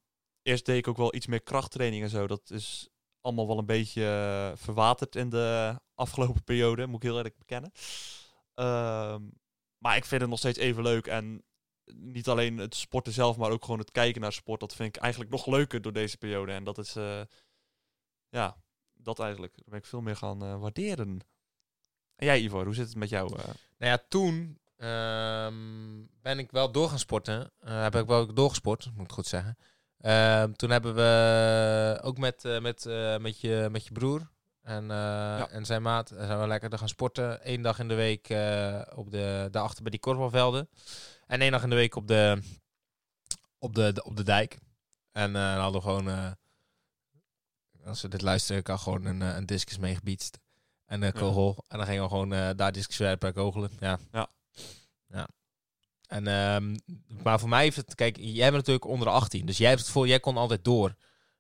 [0.43, 2.27] eerst deed ik ook wel iets meer krachttraining en zo.
[2.27, 2.89] Dat is
[3.21, 7.73] allemaal wel een beetje eh, verwaterd in de afgelopen periode, moet ik heel eerlijk bekennen.
[8.55, 9.23] Ehm,
[9.79, 11.07] maar ik vind het nog steeds even leuk.
[11.07, 11.45] En
[11.95, 14.61] niet alleen het sporten zelf, maar ook gewoon het kijken naar sport.
[14.61, 16.53] Dat vind ik eigenlijk nog leuker door deze periode.
[16.53, 16.93] En dat is,
[18.29, 18.57] ja,
[19.05, 19.55] dat eigenlijk.
[19.57, 21.21] Daar ben ik veel meer gaan eh, waarderen.
[22.17, 23.33] En jij, Ivo, hoe zit het met jou?
[23.39, 23.45] eh?
[23.79, 27.53] Nou ja, toen ehm, ben ik wel door gaan sporten.
[27.59, 29.59] Eh, heb ik wel doorgesport, moet ik goed zeggen.
[29.99, 32.85] Ehm, toen hebben we ook met, met,
[33.21, 34.31] met, je, met je broer
[34.63, 34.91] en,
[35.51, 37.39] en zijn maat zijn we lekker te gaan sporten.
[37.43, 38.23] Eén dag in de week
[38.95, 40.69] op de, daarachter bij die korfbalvelden.
[41.27, 42.43] En één dag in de week op de,
[43.59, 44.59] op de, op de dijk.
[45.13, 46.37] En dan hadden we gewoon,
[47.87, 50.39] als ze dit luisteren, ik had gewoon een, eh, een discus meegebiedst.
[50.87, 51.65] En een kogel.
[51.69, 53.71] En dan gingen we gewoon eh, daar discus werpen en kogelen.
[53.81, 53.99] Ja.
[54.13, 54.29] Ja.
[56.07, 56.77] En, ehm,
[57.23, 59.81] maar voor mij heeft het, kijk, jij bent natuurlijk onder de 18, dus jij hebt
[59.81, 60.95] het voor, jij kon altijd door.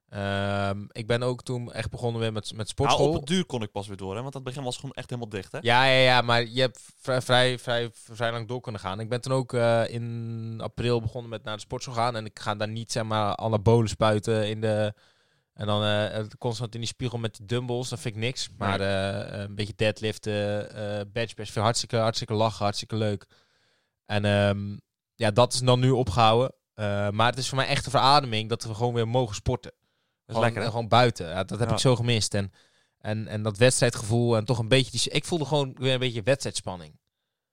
[0.09, 3.09] Ehm, ik ben ook toen echt begonnen weer met, met Nou, sportschool.
[3.09, 4.22] op het duur kon ik pas weer door, hè?
[4.22, 5.59] Want aan het begin was gewoon echt helemaal dicht, hè?
[5.62, 9.00] Ja, ja, ja, maar je hebt vrij, vrij, vrij, vrij lang door kunnen gaan.
[9.00, 12.16] Ik ben toen ook eh, in april begonnen met naar de sportschool gaan.
[12.16, 14.94] En ik ga daar niet, zeg maar, anabolen spuiten in de...
[15.52, 18.48] En dan eh, constant in die spiegel met die dumbbells, dat vind ik niks.
[18.58, 23.26] Maar eh, een beetje deadliften, eh bench press, vind ik hartstikke, hartstikke lachen, hartstikke leuk.
[24.04, 24.76] En ehm,
[25.14, 26.54] ja, dat is dan nu opgehouden.
[26.74, 29.72] Eh, maar het is voor mij echt een verademing dat we gewoon weer mogen sporten.
[30.24, 30.68] Dat is lekker, hè?
[30.68, 31.28] gewoon buiten.
[31.28, 31.74] Ja, dat heb Ja.
[31.74, 32.34] ik zo gemist.
[32.34, 32.52] En,
[32.98, 34.90] en, en dat wedstrijdgevoel en toch een beetje...
[34.90, 36.98] Die, ik voelde gewoon weer een beetje wedstrijdspanning.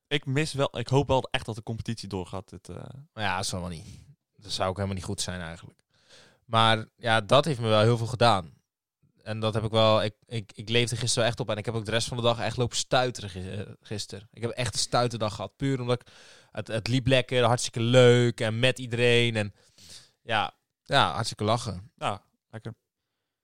[0.07, 0.77] Ik mis wel...
[0.79, 2.49] Ik hoop wel echt dat de competitie doorgaat.
[2.49, 2.75] Dit, eh,
[3.13, 3.85] ja, dat zal wel niet.
[4.35, 5.78] Dat zou ook helemaal niet goed zijn eigenlijk.
[6.49, 8.53] Maar ja, dat heeft me wel heel veel gedaan.
[9.23, 10.03] En dat heb ik wel...
[10.03, 11.49] Ik, ik, ik leefde gisteren wel echt op.
[11.49, 14.27] En ik heb ook de rest van de dag echt lopen stuiteren eh, gisteren.
[14.31, 15.55] Ik heb echt een stuiterdag gehad.
[15.55, 16.07] Puur omdat ik,
[16.51, 18.41] het, het liep lekker, hartstikke leuk.
[18.41, 19.35] En met iedereen.
[19.35, 19.53] En
[20.21, 21.91] ja, ja hartstikke lachen.
[21.95, 22.73] ja, lekker.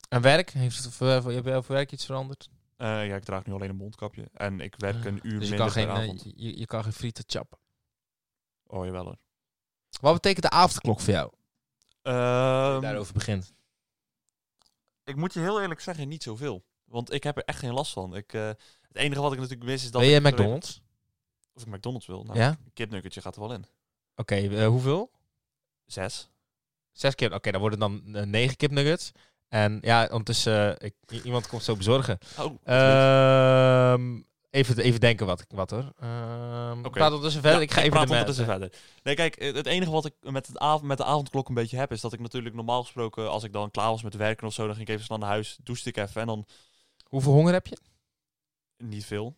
[0.09, 0.49] En werk?
[0.49, 2.49] Heeft het voor, heb jij voor werk iets veranderd?
[2.77, 4.29] Eh, ja, ik draag nu alleen een mondkapje.
[4.33, 6.23] En ik werk een uur Dus je minder kan, geen, eh, avond.
[6.35, 7.59] je, je kan geen frieten chappen.
[8.63, 9.17] Oh, jawel hoor.
[10.01, 11.31] Wat betekent de avondklok voor jou?
[12.05, 13.53] Ehm, daarover begint.
[15.03, 16.65] ik moet je heel eerlijk zeggen, niet zoveel.
[16.83, 18.15] Want ik heb er echt geen last van.
[18.15, 18.47] Ik, eh,
[18.87, 20.19] het enige wat ik natuurlijk mis is dat Ben je.
[20.19, 20.81] McDonald's?
[21.53, 22.23] Of ik McDonald's wil.
[22.23, 22.47] Nou, Ja?
[22.49, 23.65] een kipnuggetje gaat er wel in.
[24.15, 25.11] Oké, eh, hoeveel?
[25.85, 26.29] Zes.
[26.91, 27.33] Zes kip.
[27.33, 29.11] Oké, dan worden dan eh, negen kipnuggets.
[29.47, 32.17] En ja, ondertussen, ik, iemand komt zo bezorgen.
[32.39, 32.55] Oh,
[34.55, 35.93] even, even denken wat, wat hoor.
[35.99, 36.89] Ehm Oké.
[36.89, 37.61] Praat ondertussen verder.
[37.61, 38.71] ik ga even praat ondertussen verder.
[39.03, 41.91] Nee, kijk, het enige wat ik met, het avond, met de avondklok een beetje heb,
[41.91, 44.65] is dat ik natuurlijk normaal gesproken, als ik dan klaar was met werken of zo,
[44.65, 46.45] dan ging ik even snel naar huis, douchte ik even en dan
[47.03, 47.77] Hoeveel honger heb je?
[48.77, 49.35] niet veel.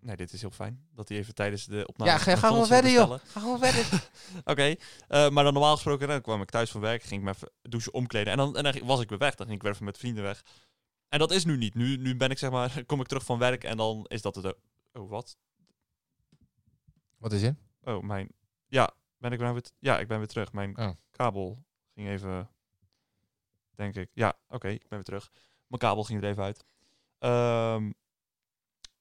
[0.00, 0.86] Nee, dit is heel fijn.
[0.94, 2.10] Dat hij even tijdens de opname...
[2.10, 3.18] ja, ga, gewoon verder joh.
[3.24, 4.08] Ga gewoon verder.
[4.44, 4.74] Oké,
[5.08, 7.50] eh, maar dan normaal gesproken, dan kwam ik thuis van werk, ging ik me even
[7.62, 9.34] douchen, omkleden en dan, en dan was ik weer weg.
[9.34, 10.42] Dan ging ik weer even met vrienden weg.
[11.16, 11.74] En dat is nu niet.
[11.74, 14.34] Nu, nu ben ik zeg maar, kom ik terug van werk en dan is dat
[14.34, 14.56] het...
[14.92, 15.38] Oh, wat?
[17.16, 17.56] wat is er?
[17.82, 18.28] Oh, mijn...
[18.66, 19.64] Ja, ben ik nou weer...
[19.78, 20.52] Ja, ik ben weer terug.
[20.52, 20.90] Mijn Oh.
[21.10, 22.50] kabel ging even...
[23.74, 24.10] Denk ik.
[24.12, 25.30] Ja, oké, ik ben weer terug.
[25.66, 26.64] Mijn kabel ging er even uit.
[27.18, 27.92] Ehm,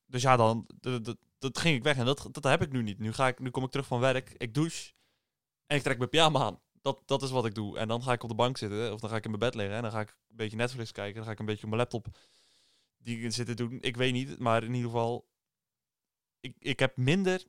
[0.06, 0.67] dus ja, dan...
[1.38, 2.99] Dat ging ik weg en dat, dat heb ik nu niet.
[2.99, 4.93] Nu, ga ik, nu kom ik terug van werk, ik douche
[5.65, 6.60] en ik trek mijn pyjama aan.
[6.86, 7.78] Dat, dat is wat ik doe.
[7.78, 9.56] En dan ga ik op de bank zitten of dan ga ik in mijn bed
[9.56, 11.15] liggen en dan ga ik een beetje Netflix kijken.
[11.15, 12.08] Dan ga ik een beetje op mijn laptop
[12.98, 13.78] die zitten doen.
[13.82, 15.28] Ik weet niet, maar in ieder geval...
[16.39, 17.43] Ik, ik heb minder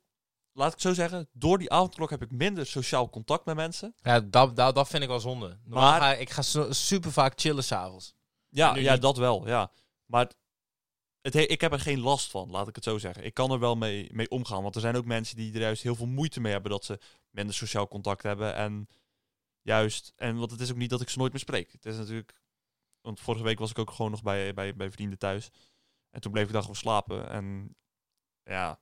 [0.53, 3.94] laat ik zo zeggen, door die avondklok heb ik minder sociaal contact met mensen.
[4.03, 5.59] Ja, dat, dat, dat vind ik wel zonde.
[5.64, 8.14] Normaal Maar- ga, ik ga super vaak chillen s'avonds.
[8.49, 9.03] Ja, ja niet.
[9.03, 9.70] dat wel, ja.
[10.07, 10.31] Maar
[11.20, 13.25] het he- ik heb er geen last van, laat ik het zo zeggen.
[13.25, 15.83] Ik kan er wel mee, mee omgaan, want er zijn ook mensen die er juist
[15.83, 16.99] heel veel moeite mee hebben dat ze
[17.31, 18.55] minder sociaal contact hebben.
[18.55, 18.88] En
[19.66, 21.72] juist, en want het is ook niet dat ik ze nooit meer spreek.
[21.72, 22.40] Het is natuurlijk,
[23.00, 25.50] want vorige week was ik ook gewoon nog bij, bij, bij vrienden thuis.
[26.11, 27.29] En toen bleef ik dan gewoon slapen.
[27.29, 27.76] En
[28.42, 28.81] ja,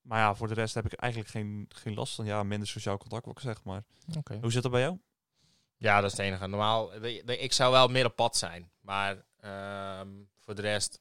[0.00, 2.98] maar ja, voor de rest heb ik eigenlijk geen, geen last van, ja, minder sociaal
[2.98, 3.64] contact, wat ik zeg.
[3.64, 3.84] Maar
[4.18, 4.38] Oké.
[4.40, 4.98] hoe zit dat bij jou?
[5.76, 6.46] Ja, dat is het enige.
[6.46, 8.70] Normaal, ik zou wel meer op pad zijn.
[8.80, 11.00] Maar ehm, voor de rest...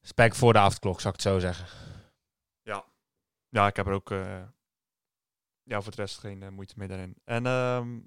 [0.00, 1.66] Spijk voor de avondklok, zou ik het zo zeggen.
[3.50, 4.42] Ja, ik heb er ook eh,
[5.68, 7.14] ja, voor de rest geen eh, moeite mee daarin.
[7.24, 7.98] En ehm,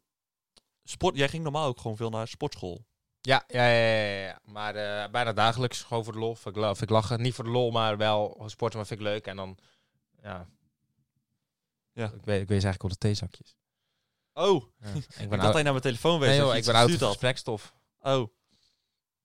[0.84, 2.86] sport, jij ging normaal ook gewoon veel naar sportschool.
[3.22, 4.40] Ja, ja, ja, ja, ja.
[4.46, 5.84] maar eh, bijna dagelijks.
[5.84, 6.36] Gewoon voor de lol.
[6.36, 7.22] Vind ik, la- vind ik lachen.
[7.22, 9.26] Niet voor de lol, maar wel sporten, maar vind ik leuk.
[9.28, 9.58] En dan,
[10.22, 10.48] ja.
[11.94, 12.06] Ja.
[12.06, 13.56] Ik, weet, ik wees eigenlijk op de theezakjes.
[14.34, 14.88] Oh, Ja.
[14.88, 15.42] ik ik ben dacht oud.
[15.42, 16.30] dat je naar mijn telefoon wees.
[16.30, 17.74] Nee, dat joh, je ik ben oud gesprekstof.
[18.00, 18.18] had.
[18.20, 18.28] Oh.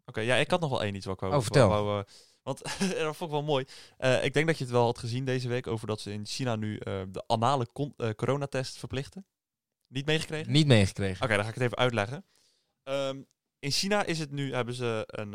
[0.07, 1.69] Oké, ja, ik had nog wel één iets wat ik wou, Oh, vertel.
[1.69, 2.05] wou, eh,
[2.47, 3.65] want dat vond ik wel mooi.
[3.97, 6.27] Eh, ik denk dat je het wel had gezien deze week over dat ze in
[6.27, 9.27] China nu eh, de anale eh, coronatest verplichten.
[9.89, 10.53] Niet meegekregen?
[10.53, 11.25] Niet meegekregen.
[11.25, 12.25] Oké, dan ga ik het even uitleggen.
[12.83, 13.23] Ehm,
[13.59, 15.33] in China is het nu, hebben ze een,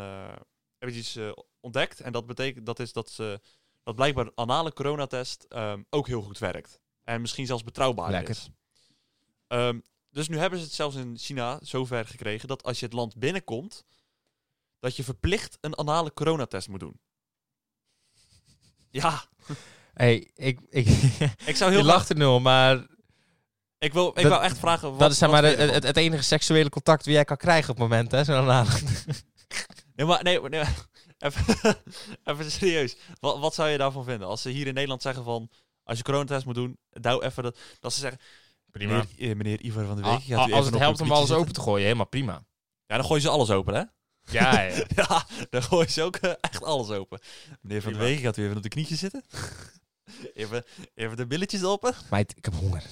[0.78, 1.20] hebben iets
[1.60, 2.00] ontdekt.
[2.00, 3.40] En dat betekent dat is dat ze
[3.84, 6.80] dat blijkbaar een anale coronatest ehm, ook heel goed werkt.
[7.04, 8.36] En misschien zelfs betrouwbaar Lekker.
[8.36, 8.50] is.
[9.48, 12.94] Ehm, dus nu hebben ze het zelfs in China zover gekregen dat als je het
[12.94, 13.84] land binnenkomt,
[14.82, 17.00] dat je verplicht een anale coronatest moet doen.
[18.92, 19.24] Ja,
[19.94, 20.88] hey, ik, ik,
[21.52, 22.88] ik zou heel je lacht er nu maar
[23.78, 24.90] Ik wil, ik Dat- wou echt vragen.
[24.90, 27.90] Wat, dat is zeg maar het, enige seksuele contact die jij kan krijgen op het
[27.90, 28.24] moment, hè?
[28.24, 28.46] Zo'n.
[29.96, 30.64] Nee, maar nee, nee
[31.18, 31.76] even,
[32.24, 32.98] even serieus.
[33.20, 34.28] Wat, wat zou je daarvan vinden?
[34.28, 35.50] Als ze hier in Nederland zeggen van,
[35.84, 38.20] als je coronatest moet doen, douw even dat, dat ze zeggen,
[38.66, 41.32] meneer, eh, meneer Ivar van de Week, Ah, gaat u als het helpt om alles
[41.32, 42.46] open te gooien, helemaal prima.
[42.86, 43.84] Ja, dan gooien ze alles open, hè?
[44.32, 44.86] Ja, ja.
[44.96, 47.20] ja, dan gooien ze ook eh, echt alles open.
[47.62, 48.00] Meneer van de.
[48.00, 49.24] Week, gaat u even op de knietjes zitten?
[50.34, 50.64] Even,
[50.96, 51.94] even de billetjes open.
[52.10, 52.84] Meid, ik heb honger.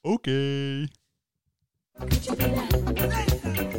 [0.00, 0.88] Oké.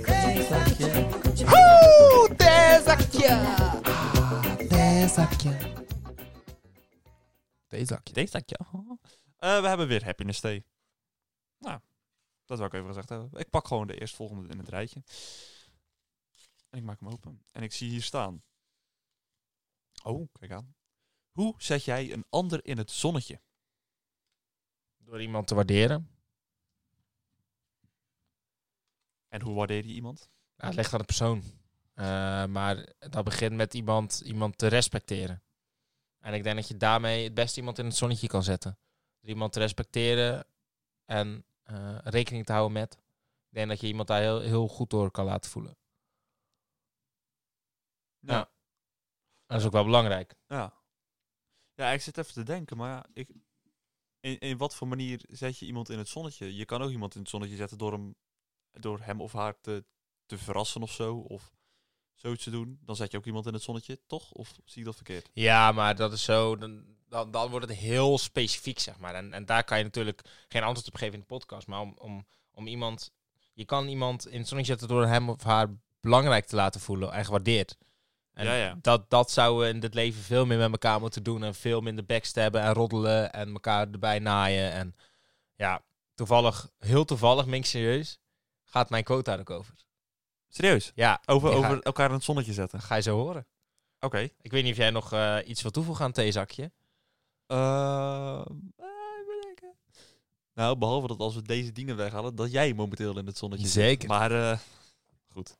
[0.01, 1.07] Theezakje.
[1.45, 3.57] Ah, theezakje.
[7.67, 8.13] Theezakje.
[8.13, 8.65] Deze dat ja.
[9.37, 10.63] Eh, we hebben weer Happiness Day.
[11.59, 11.79] Nou,
[12.45, 13.39] dat wil ik even gezegd hebben.
[13.39, 15.03] Ik pak gewoon de eerstvolgende in het rijtje.
[16.69, 17.41] En ik maak hem open.
[17.51, 18.43] En ik zie hier staan.
[20.03, 20.75] Oh, kijk aan.
[21.31, 23.41] Hoe zet jij een ander in het zonnetje?
[24.97, 26.09] Door iemand te waarderen.
[29.27, 30.29] En hoe waardeer je iemand?
[30.55, 31.43] Ja, het ligt aan de persoon.
[31.93, 35.43] Eh, maar dat begint met iemand, iemand te respecteren.
[36.19, 38.77] En ik denk dat je daarmee het beste iemand in het zonnetje kan zetten.
[39.19, 40.45] Door iemand te respecteren
[41.05, 42.93] en eh, rekening te houden met.
[43.49, 45.77] Ik denk dat je iemand daar heel, heel goed door kan laten voelen.
[48.31, 48.49] Ja.
[49.45, 50.35] Dat is ook wel belangrijk.
[50.47, 50.73] Ja.
[51.73, 53.29] Ja, ik zit even te denken, maar ja, ik,
[54.19, 56.55] in, in wat voor manier zet je iemand in het zonnetje?
[56.55, 58.15] Je kan ook iemand in het zonnetje zetten door hem,
[58.71, 59.85] door hem of haar te,
[60.25, 61.15] te verrassen of zo.
[61.15, 61.51] Of
[62.13, 62.79] zoiets te doen.
[62.81, 64.31] Dan zet je ook iemand in het zonnetje, toch?
[64.31, 65.29] Of zie ik dat verkeerd?
[65.33, 66.55] Ja, maar dat is zo.
[66.55, 69.15] Dan, dan, dan wordt het heel specifiek, zeg maar.
[69.15, 71.67] En, en daar kan je natuurlijk geen antwoord op geven in de podcast.
[71.67, 73.11] Maar om, om, om iemand.
[73.53, 77.11] Je kan iemand in het zonnetje zetten door hem of haar belangrijk te laten voelen
[77.11, 77.77] en gewaardeerd.
[78.37, 78.75] En Ja, ja.
[78.81, 81.43] Dat, dat zouden we in dit leven veel meer met elkaar moeten doen.
[81.43, 84.71] En veel minder backstabben en roddelen en elkaar erbij naaien.
[84.71, 84.95] En
[85.55, 85.81] ja,
[86.15, 88.19] toevallig, heel toevallig, mink serieus,
[88.63, 89.73] gaat mijn quote daar ook over.
[90.49, 90.91] Serieus?
[90.95, 92.81] Ja, Over, ga- over elkaar in het zonnetje zetten.
[92.81, 93.47] ga je zo horen.
[93.99, 94.29] Oké.
[94.41, 96.71] Ik weet niet of jij nog eh, iets wil toevoegen aan het theezakje.
[97.47, 98.45] Eh,
[99.41, 99.77] denken.
[100.53, 103.83] Nou, behalve dat als we deze dingen weghalen, dat jij momenteel in het zonnetje zit.
[103.83, 104.07] Zeker.
[104.07, 104.57] Maar eh,
[105.31, 105.57] goed.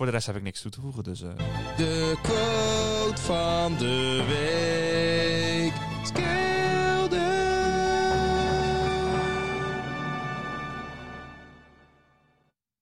[0.00, 1.20] Voor de rest heb ik niks toe te voegen, dus...
[1.22, 1.36] eh,
[1.76, 5.74] De quote van de week.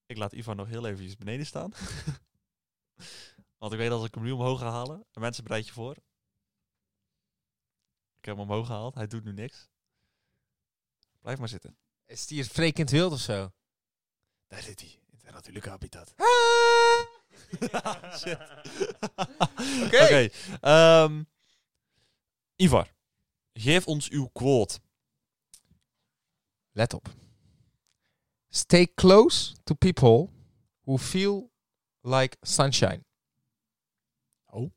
[0.07, 1.73] Ik laat Ivan nog heel eventjes beneden staan.
[3.59, 5.07] Want ik weet dat als ik hem nu omhoog ga halen.
[5.13, 5.97] En mensen bereid je voor.
[8.19, 8.95] Ik heb hem omhoog gehaald.
[8.95, 9.69] Hij doet nu niks.
[11.21, 11.77] Blijf maar zitten.
[12.07, 13.53] Is die het vrekend wild of zo?
[14.47, 15.01] Daar zit hij.
[15.11, 16.15] In zijn natuurlijke habitat.
[18.21, 18.39] Shit.
[19.85, 20.29] Oké.
[20.61, 21.23] Ehm,
[22.57, 22.93] Ivar.
[23.53, 24.79] Geef ons uw quote.
[26.73, 27.09] Let op.
[28.49, 30.29] Stay close to people
[30.85, 31.51] who feel
[32.01, 33.05] like sunshine.
[34.47, 34.71] Oh.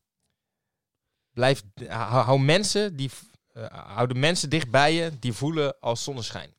[1.34, 3.10] Blijf, hou, hou mensen die,
[3.54, 6.54] eh, hou de mensen dicht bij je die voelen als zonneschijn.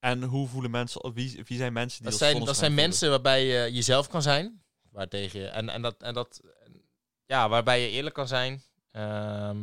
[0.00, 1.12] En hoe voelen mensen...
[1.14, 2.76] Wie, wie zijn mensen die Dat zijn, dat zijn voelen?
[2.76, 4.62] mensen waarbij je jezelf kan zijn.
[4.90, 6.40] Waartegen je, en, en, dat, en dat,
[7.26, 8.62] ja, waarbij je eerlijk kan zijn.
[8.90, 9.58] Ehm,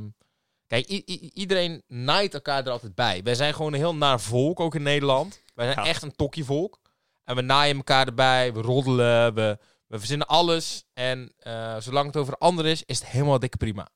[0.68, 0.88] kijk,
[1.34, 3.24] iedereen naait elkaar er altijd bij.
[3.24, 5.42] Wij zijn gewoon een heel naar volk, ook in Nederland.
[5.54, 5.90] Wij zijn Ja.
[5.90, 6.80] echt een tokkievolk.
[7.24, 10.84] En we naaien elkaar erbij, we roddelen, we, we verzinnen alles.
[10.94, 13.90] En eh, zolang het over anderen is, is het helemaal dikke prima.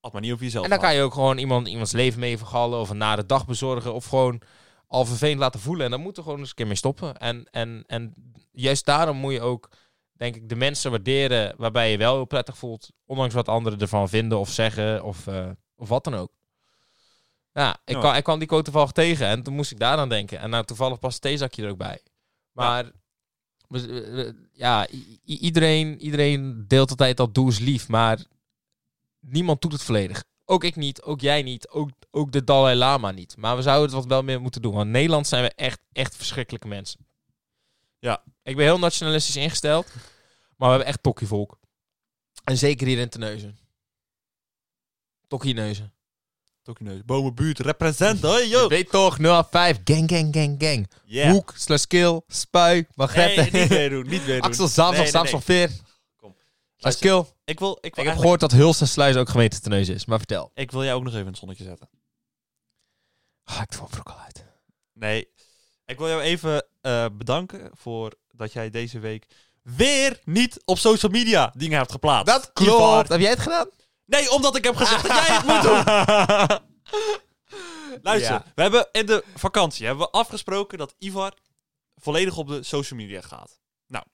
[0.00, 2.38] Als maar niet over jezelf En dan kan je ook gewoon iemand, iemands leven mee
[2.38, 4.40] vergallen of een nare dag bezorgen of gewoon
[4.86, 5.84] al vervelend laten voelen.
[5.84, 7.16] En dan moet er gewoon eens een keer mee stoppen.
[7.16, 8.14] En, en, en
[8.52, 9.70] juist daarom moet je ook,
[10.12, 12.90] denk ik, de mensen waarderen waarbij je wel heel prettig voelt.
[13.04, 16.32] Ondanks wat anderen ervan vinden of zeggen of, eh, of wat dan ook.
[17.52, 18.00] Ja, ik, Ja.
[18.00, 20.38] Kwam, ik kwam die quote toevallig tegen en toen moest ik daar aan denken.
[20.38, 22.00] En nou, toevallig past het theezakje er ook bij.
[22.52, 22.84] Maar
[23.68, 28.18] we- we- we- ja, i- iedereen, iedereen deelt altijd dat doe eens lief, maar
[29.20, 30.24] niemand doet het volledig.
[30.48, 33.36] Ook ik niet, ook jij niet, ook, ook de Dalai Lama niet.
[33.36, 34.72] Maar we zouden het wat wel meer moeten doen.
[34.72, 37.06] Want in Nederland zijn we echt, echt verschrikkelijke mensen.
[37.98, 38.22] Ja.
[38.42, 39.86] Ik ben heel nationalistisch ingesteld,
[40.56, 41.58] maar we hebben echt tokkievolk.
[42.44, 43.58] En zeker hier in Terneuzen.
[45.26, 45.92] Tokkieneuzen.
[46.62, 47.04] Tokkieneus.
[47.04, 48.68] Bomenbuurt, represent, hoi, yo!
[48.68, 50.90] weet toch, 085, gang, gang, gang, gang.
[51.04, 51.30] Yeah.
[51.30, 53.52] Hoek, slash kill, spui, magretten.
[53.52, 54.40] Nee, niet meer doen, niet meer doen.
[54.50, 55.40] Axel Zamsel, Nee, nee, nee.
[55.40, 55.70] Veer.
[56.94, 57.18] Kill.
[57.18, 59.94] Ik wil, ik wil, Ik heb eigenlijk- gehoord dat Hulst en Sluis ook gemeente Terneuzen
[59.94, 60.50] is, maar vertel.
[60.54, 61.88] ik wil jij ook nog even in het zonnetje zetten.
[63.44, 64.44] Ah, ik er ook al uit.
[64.92, 65.28] Nee,
[65.84, 69.26] ik wil jou even eh, bedanken voor dat jij deze week
[69.62, 72.26] weer niet op social media dingen hebt geplaatst.
[72.34, 72.76] Dat Ivar.
[72.76, 73.08] klopt.
[73.08, 73.70] Heb jij het gedaan?
[74.04, 75.84] Nee, omdat ik heb gezegd dat jij het moet doen.
[78.02, 78.44] Luister, Ja.
[78.54, 81.32] we hebben in de vakantie hebben we afgesproken dat Ivar
[81.94, 83.60] volledig op de social media gaat.
[83.86, 84.04] Nou,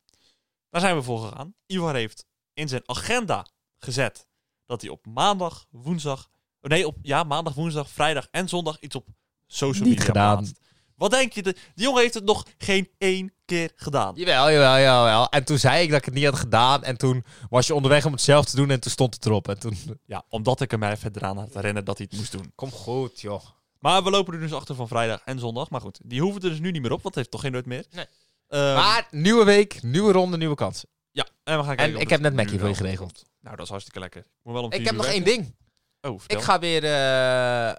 [0.71, 1.55] daar zijn we voor gegaan.
[1.67, 3.47] Ivar heeft in zijn agenda
[3.79, 4.27] gezet
[4.67, 6.29] dat hij op maandag, woensdag,
[6.61, 9.07] oh nee, op ja, maandag, woensdag, vrijdag en zondag iets op
[9.47, 10.37] social Niet media gedaan.
[10.37, 10.61] plaatst.
[10.97, 11.43] Wat denk je?
[11.43, 14.15] De, die jongen heeft het nog geen één keer gedaan.
[14.15, 15.29] Jawel, jawel, jawel.
[15.29, 16.85] En toen zei ik dat ik het niet had gedaan.
[16.85, 18.71] En toen was je onderweg om het zelf te doen.
[18.71, 19.49] En toen stond het erop.
[19.49, 19.77] En toen...
[20.07, 22.53] Ja, omdat ik hem even eraan had herinnerd dat hij het moest doen.
[22.55, 23.45] Kom goed, joh.
[23.79, 25.71] Maar we lopen er dus achter van vrijdag en zondag.
[25.71, 27.53] Maar goed, die hoeven er dus nu niet meer op, want het heeft toch geen
[27.53, 27.87] nut meer.
[27.91, 28.07] Nee.
[28.49, 30.89] Ehm, maar nieuwe week, nieuwe ronde, nieuwe kansen.
[31.13, 33.25] Ja, en we gaan kijken En of ik heb net Mackie voor je geregeld.
[33.41, 34.21] Nou, dat is hartstikke lekker.
[34.21, 35.57] Ik Moet wel om Ik heb nog één ding.
[36.01, 36.39] Oh, vertel.
[36.39, 36.85] Ik ga weer...
[36.85, 37.77] eh,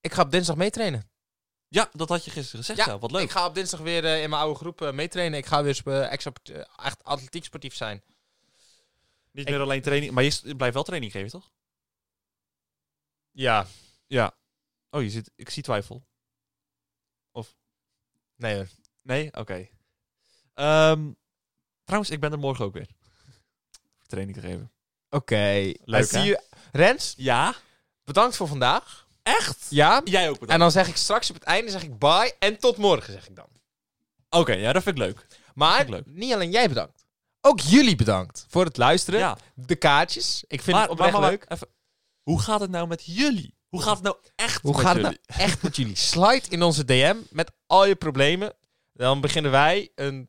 [0.00, 1.10] Ik ga op dinsdag meetrainen.
[1.68, 2.88] Ja, dat had je gisteren gezegd.
[2.88, 3.22] Ja, wat leuk.
[3.22, 5.38] Ik ga op dinsdag weer eh, in mijn oude groep eh, meetrainen.
[5.38, 8.02] Ik ga weer eh, extra, eh, echt atletiek sportief zijn.
[9.32, 11.50] Niet meer alleen training, maar je, s- je blijft wel training geven, toch?
[13.30, 13.66] Ja.
[14.06, 14.36] Ja.
[14.90, 16.06] Oh, je zit, ik zie twijfel.
[18.36, 18.68] Nee hoor.
[19.02, 19.32] Nee?
[19.34, 19.68] Oké.
[20.54, 21.12] Ehm,
[21.88, 22.88] trouwens, ik ben er morgen ook weer.
[24.06, 24.70] Training gegeven.
[25.10, 25.72] Oké.
[25.84, 26.24] Leuk, zie hè?
[26.24, 26.42] je...
[26.72, 27.54] Rens, Ja?
[28.04, 29.06] bedankt voor vandaag.
[29.22, 29.66] Echt?
[29.70, 30.00] Ja.
[30.04, 30.52] Jij ook bedankt.
[30.52, 33.28] En dan zeg ik straks op het einde zeg ik bye en tot morgen zeg
[33.28, 33.46] ik dan.
[34.30, 35.26] Oké, ja, dat vind ik leuk.
[35.54, 36.06] Maar Vind ik leuk.
[36.16, 37.06] niet alleen jij bedankt.
[37.40, 39.20] Ook jullie bedankt voor het luisteren.
[39.20, 39.38] Ja.
[39.54, 40.44] De kaartjes.
[40.48, 41.44] Ik vind het oprecht leuk.
[41.48, 41.68] even.
[42.22, 43.54] Hoe gaat het nou met jullie?
[43.68, 45.18] Hoe gaat het nou echt Hoe met gaat het jullie?
[45.26, 45.96] nou echt met jullie?
[45.96, 48.52] Slide in onze DM met al je problemen.
[48.92, 50.28] Dan beginnen wij een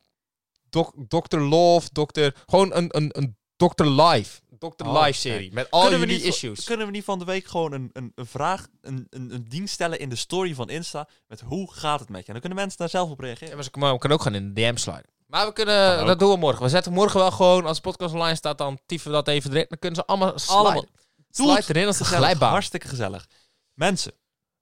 [0.69, 1.37] doc Dr.
[1.37, 3.83] Love, dokter, gewoon een, een, een Dr.
[3.85, 4.39] Live.
[4.59, 4.85] Dr.
[4.85, 5.53] Oh, Live serie.
[5.53, 6.63] Met al Kunnen we, niet, issues.
[6.63, 9.73] kunnen we niet van de week gewoon een, een, een vraag, een, een, een dienst
[9.73, 12.25] stellen in de story van Insta met hoe gaat het met je?
[12.25, 13.55] En dan kunnen mensen daar zelf op Ja, reageren.
[13.55, 15.05] maar ze- maar we kunnen ook gewoon in de DM sliden.
[15.27, 16.63] Maar we kunnen, dat doen we morgen.
[16.63, 19.51] We zetten morgen wel gewoon, als de podcast online staat, dan typen we dat even
[19.51, 19.65] erin.
[19.69, 20.63] Dan kunnen ze allemaal sliden.
[20.65, 20.85] Allemaal.
[21.31, 22.51] Doe Slide het erin als glijbaan.
[22.51, 23.25] hartstikke gezellig.
[23.73, 24.13] Mensen,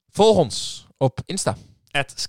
[0.09, 1.57] Volg ons op Insta.
[1.91, 2.25] at.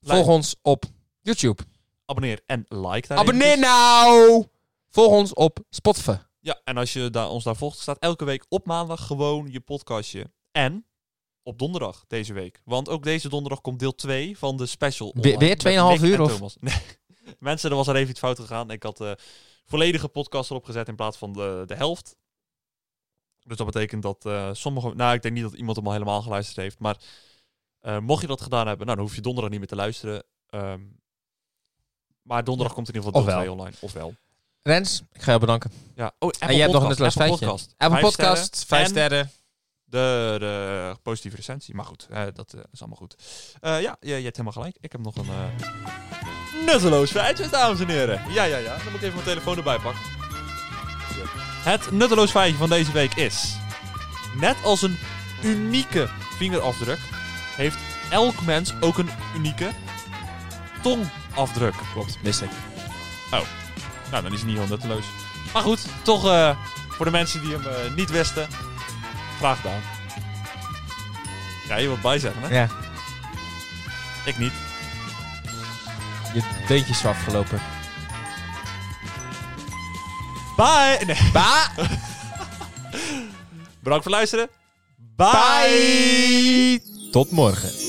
[0.00, 0.84] Volg ons op
[1.20, 1.62] YouTube.
[2.06, 3.70] Abonneer en like daar Abonneer eventjes.
[3.70, 4.46] nou!
[4.88, 6.16] Volg ons op Spotify.
[6.40, 9.60] Ja, en als je daar, ons daar volgt, staat elke week op maandag gewoon je
[9.60, 10.30] podcastje.
[10.52, 10.86] En
[11.42, 12.60] op donderdag deze week.
[12.64, 15.08] Want ook deze donderdag komt deel 2 van de special.
[15.08, 16.56] Online weer met 2,5 Nick uur, of?
[16.60, 16.82] Nee.
[17.38, 18.70] Mensen, er was er even iets fout gegaan.
[18.70, 19.18] Ik had de
[19.64, 22.16] volledige podcast erop gezet in plaats van de, de helft.
[23.42, 24.94] Dus dat betekent dat eh sommige...
[24.94, 26.78] Nou, ik denk niet dat iemand hem al helemaal geluisterd heeft.
[26.78, 26.96] Maar
[27.80, 30.24] eh, mocht je dat gedaan hebben, nou, dan hoef je donderdag niet meer te luisteren.
[30.46, 30.82] Ehm,
[32.26, 33.54] maar donderdag komt in ieder geval deel Ofwel.
[33.54, 33.76] 2 online.
[33.80, 34.14] Ofwel.
[34.62, 35.70] Rens, ik ga jou bedanken.
[35.94, 36.12] Ja.
[36.18, 37.38] Oh, en je hebt nog een nutteloos feitje.
[37.38, 37.74] Podcast.
[37.76, 38.66] Apple Vijf Podcast, sterren.
[38.66, 39.30] 5 En sterren.
[39.84, 41.74] De, de positieve recensie.
[41.74, 43.16] Maar goed, eh, dat eh, is allemaal goed.
[43.60, 44.76] Eh, ja, je, je hebt helemaal gelijk.
[44.80, 45.26] Ik heb nog een
[46.64, 48.32] nutteloos feitje, dames en heren.
[48.32, 48.76] Ja, ja, ja.
[48.76, 50.02] Dan moet ik even mijn telefoon erbij pakken.
[51.62, 53.56] Het nutteloos feitje van deze week is...
[54.40, 54.98] Net als een
[55.42, 56.98] unieke vingerafdruk...
[57.56, 57.78] heeft
[58.10, 59.70] elk mens ook een unieke
[61.36, 61.74] tongafdruk.
[61.92, 62.50] Klopt, mist ik.
[64.10, 65.04] Nou, dan is het niet heel nutteloos.
[65.52, 66.56] Maar goed, toch eh,
[66.88, 68.48] voor de mensen die hem eh, niet wisten,
[69.38, 69.80] graag gedaan.
[71.68, 72.48] Ja, je wilt bijzeggen, hè?
[72.48, 72.68] Ja,
[74.24, 74.52] Ik niet.
[76.34, 77.60] je beentje is afgelopen.
[80.56, 80.98] Bye!
[81.06, 81.70] Nee, Ba!
[83.82, 84.48] bedankt voor het luisteren.
[85.16, 85.30] Bye!
[85.32, 87.10] Bye!
[87.10, 87.85] Tot morgen.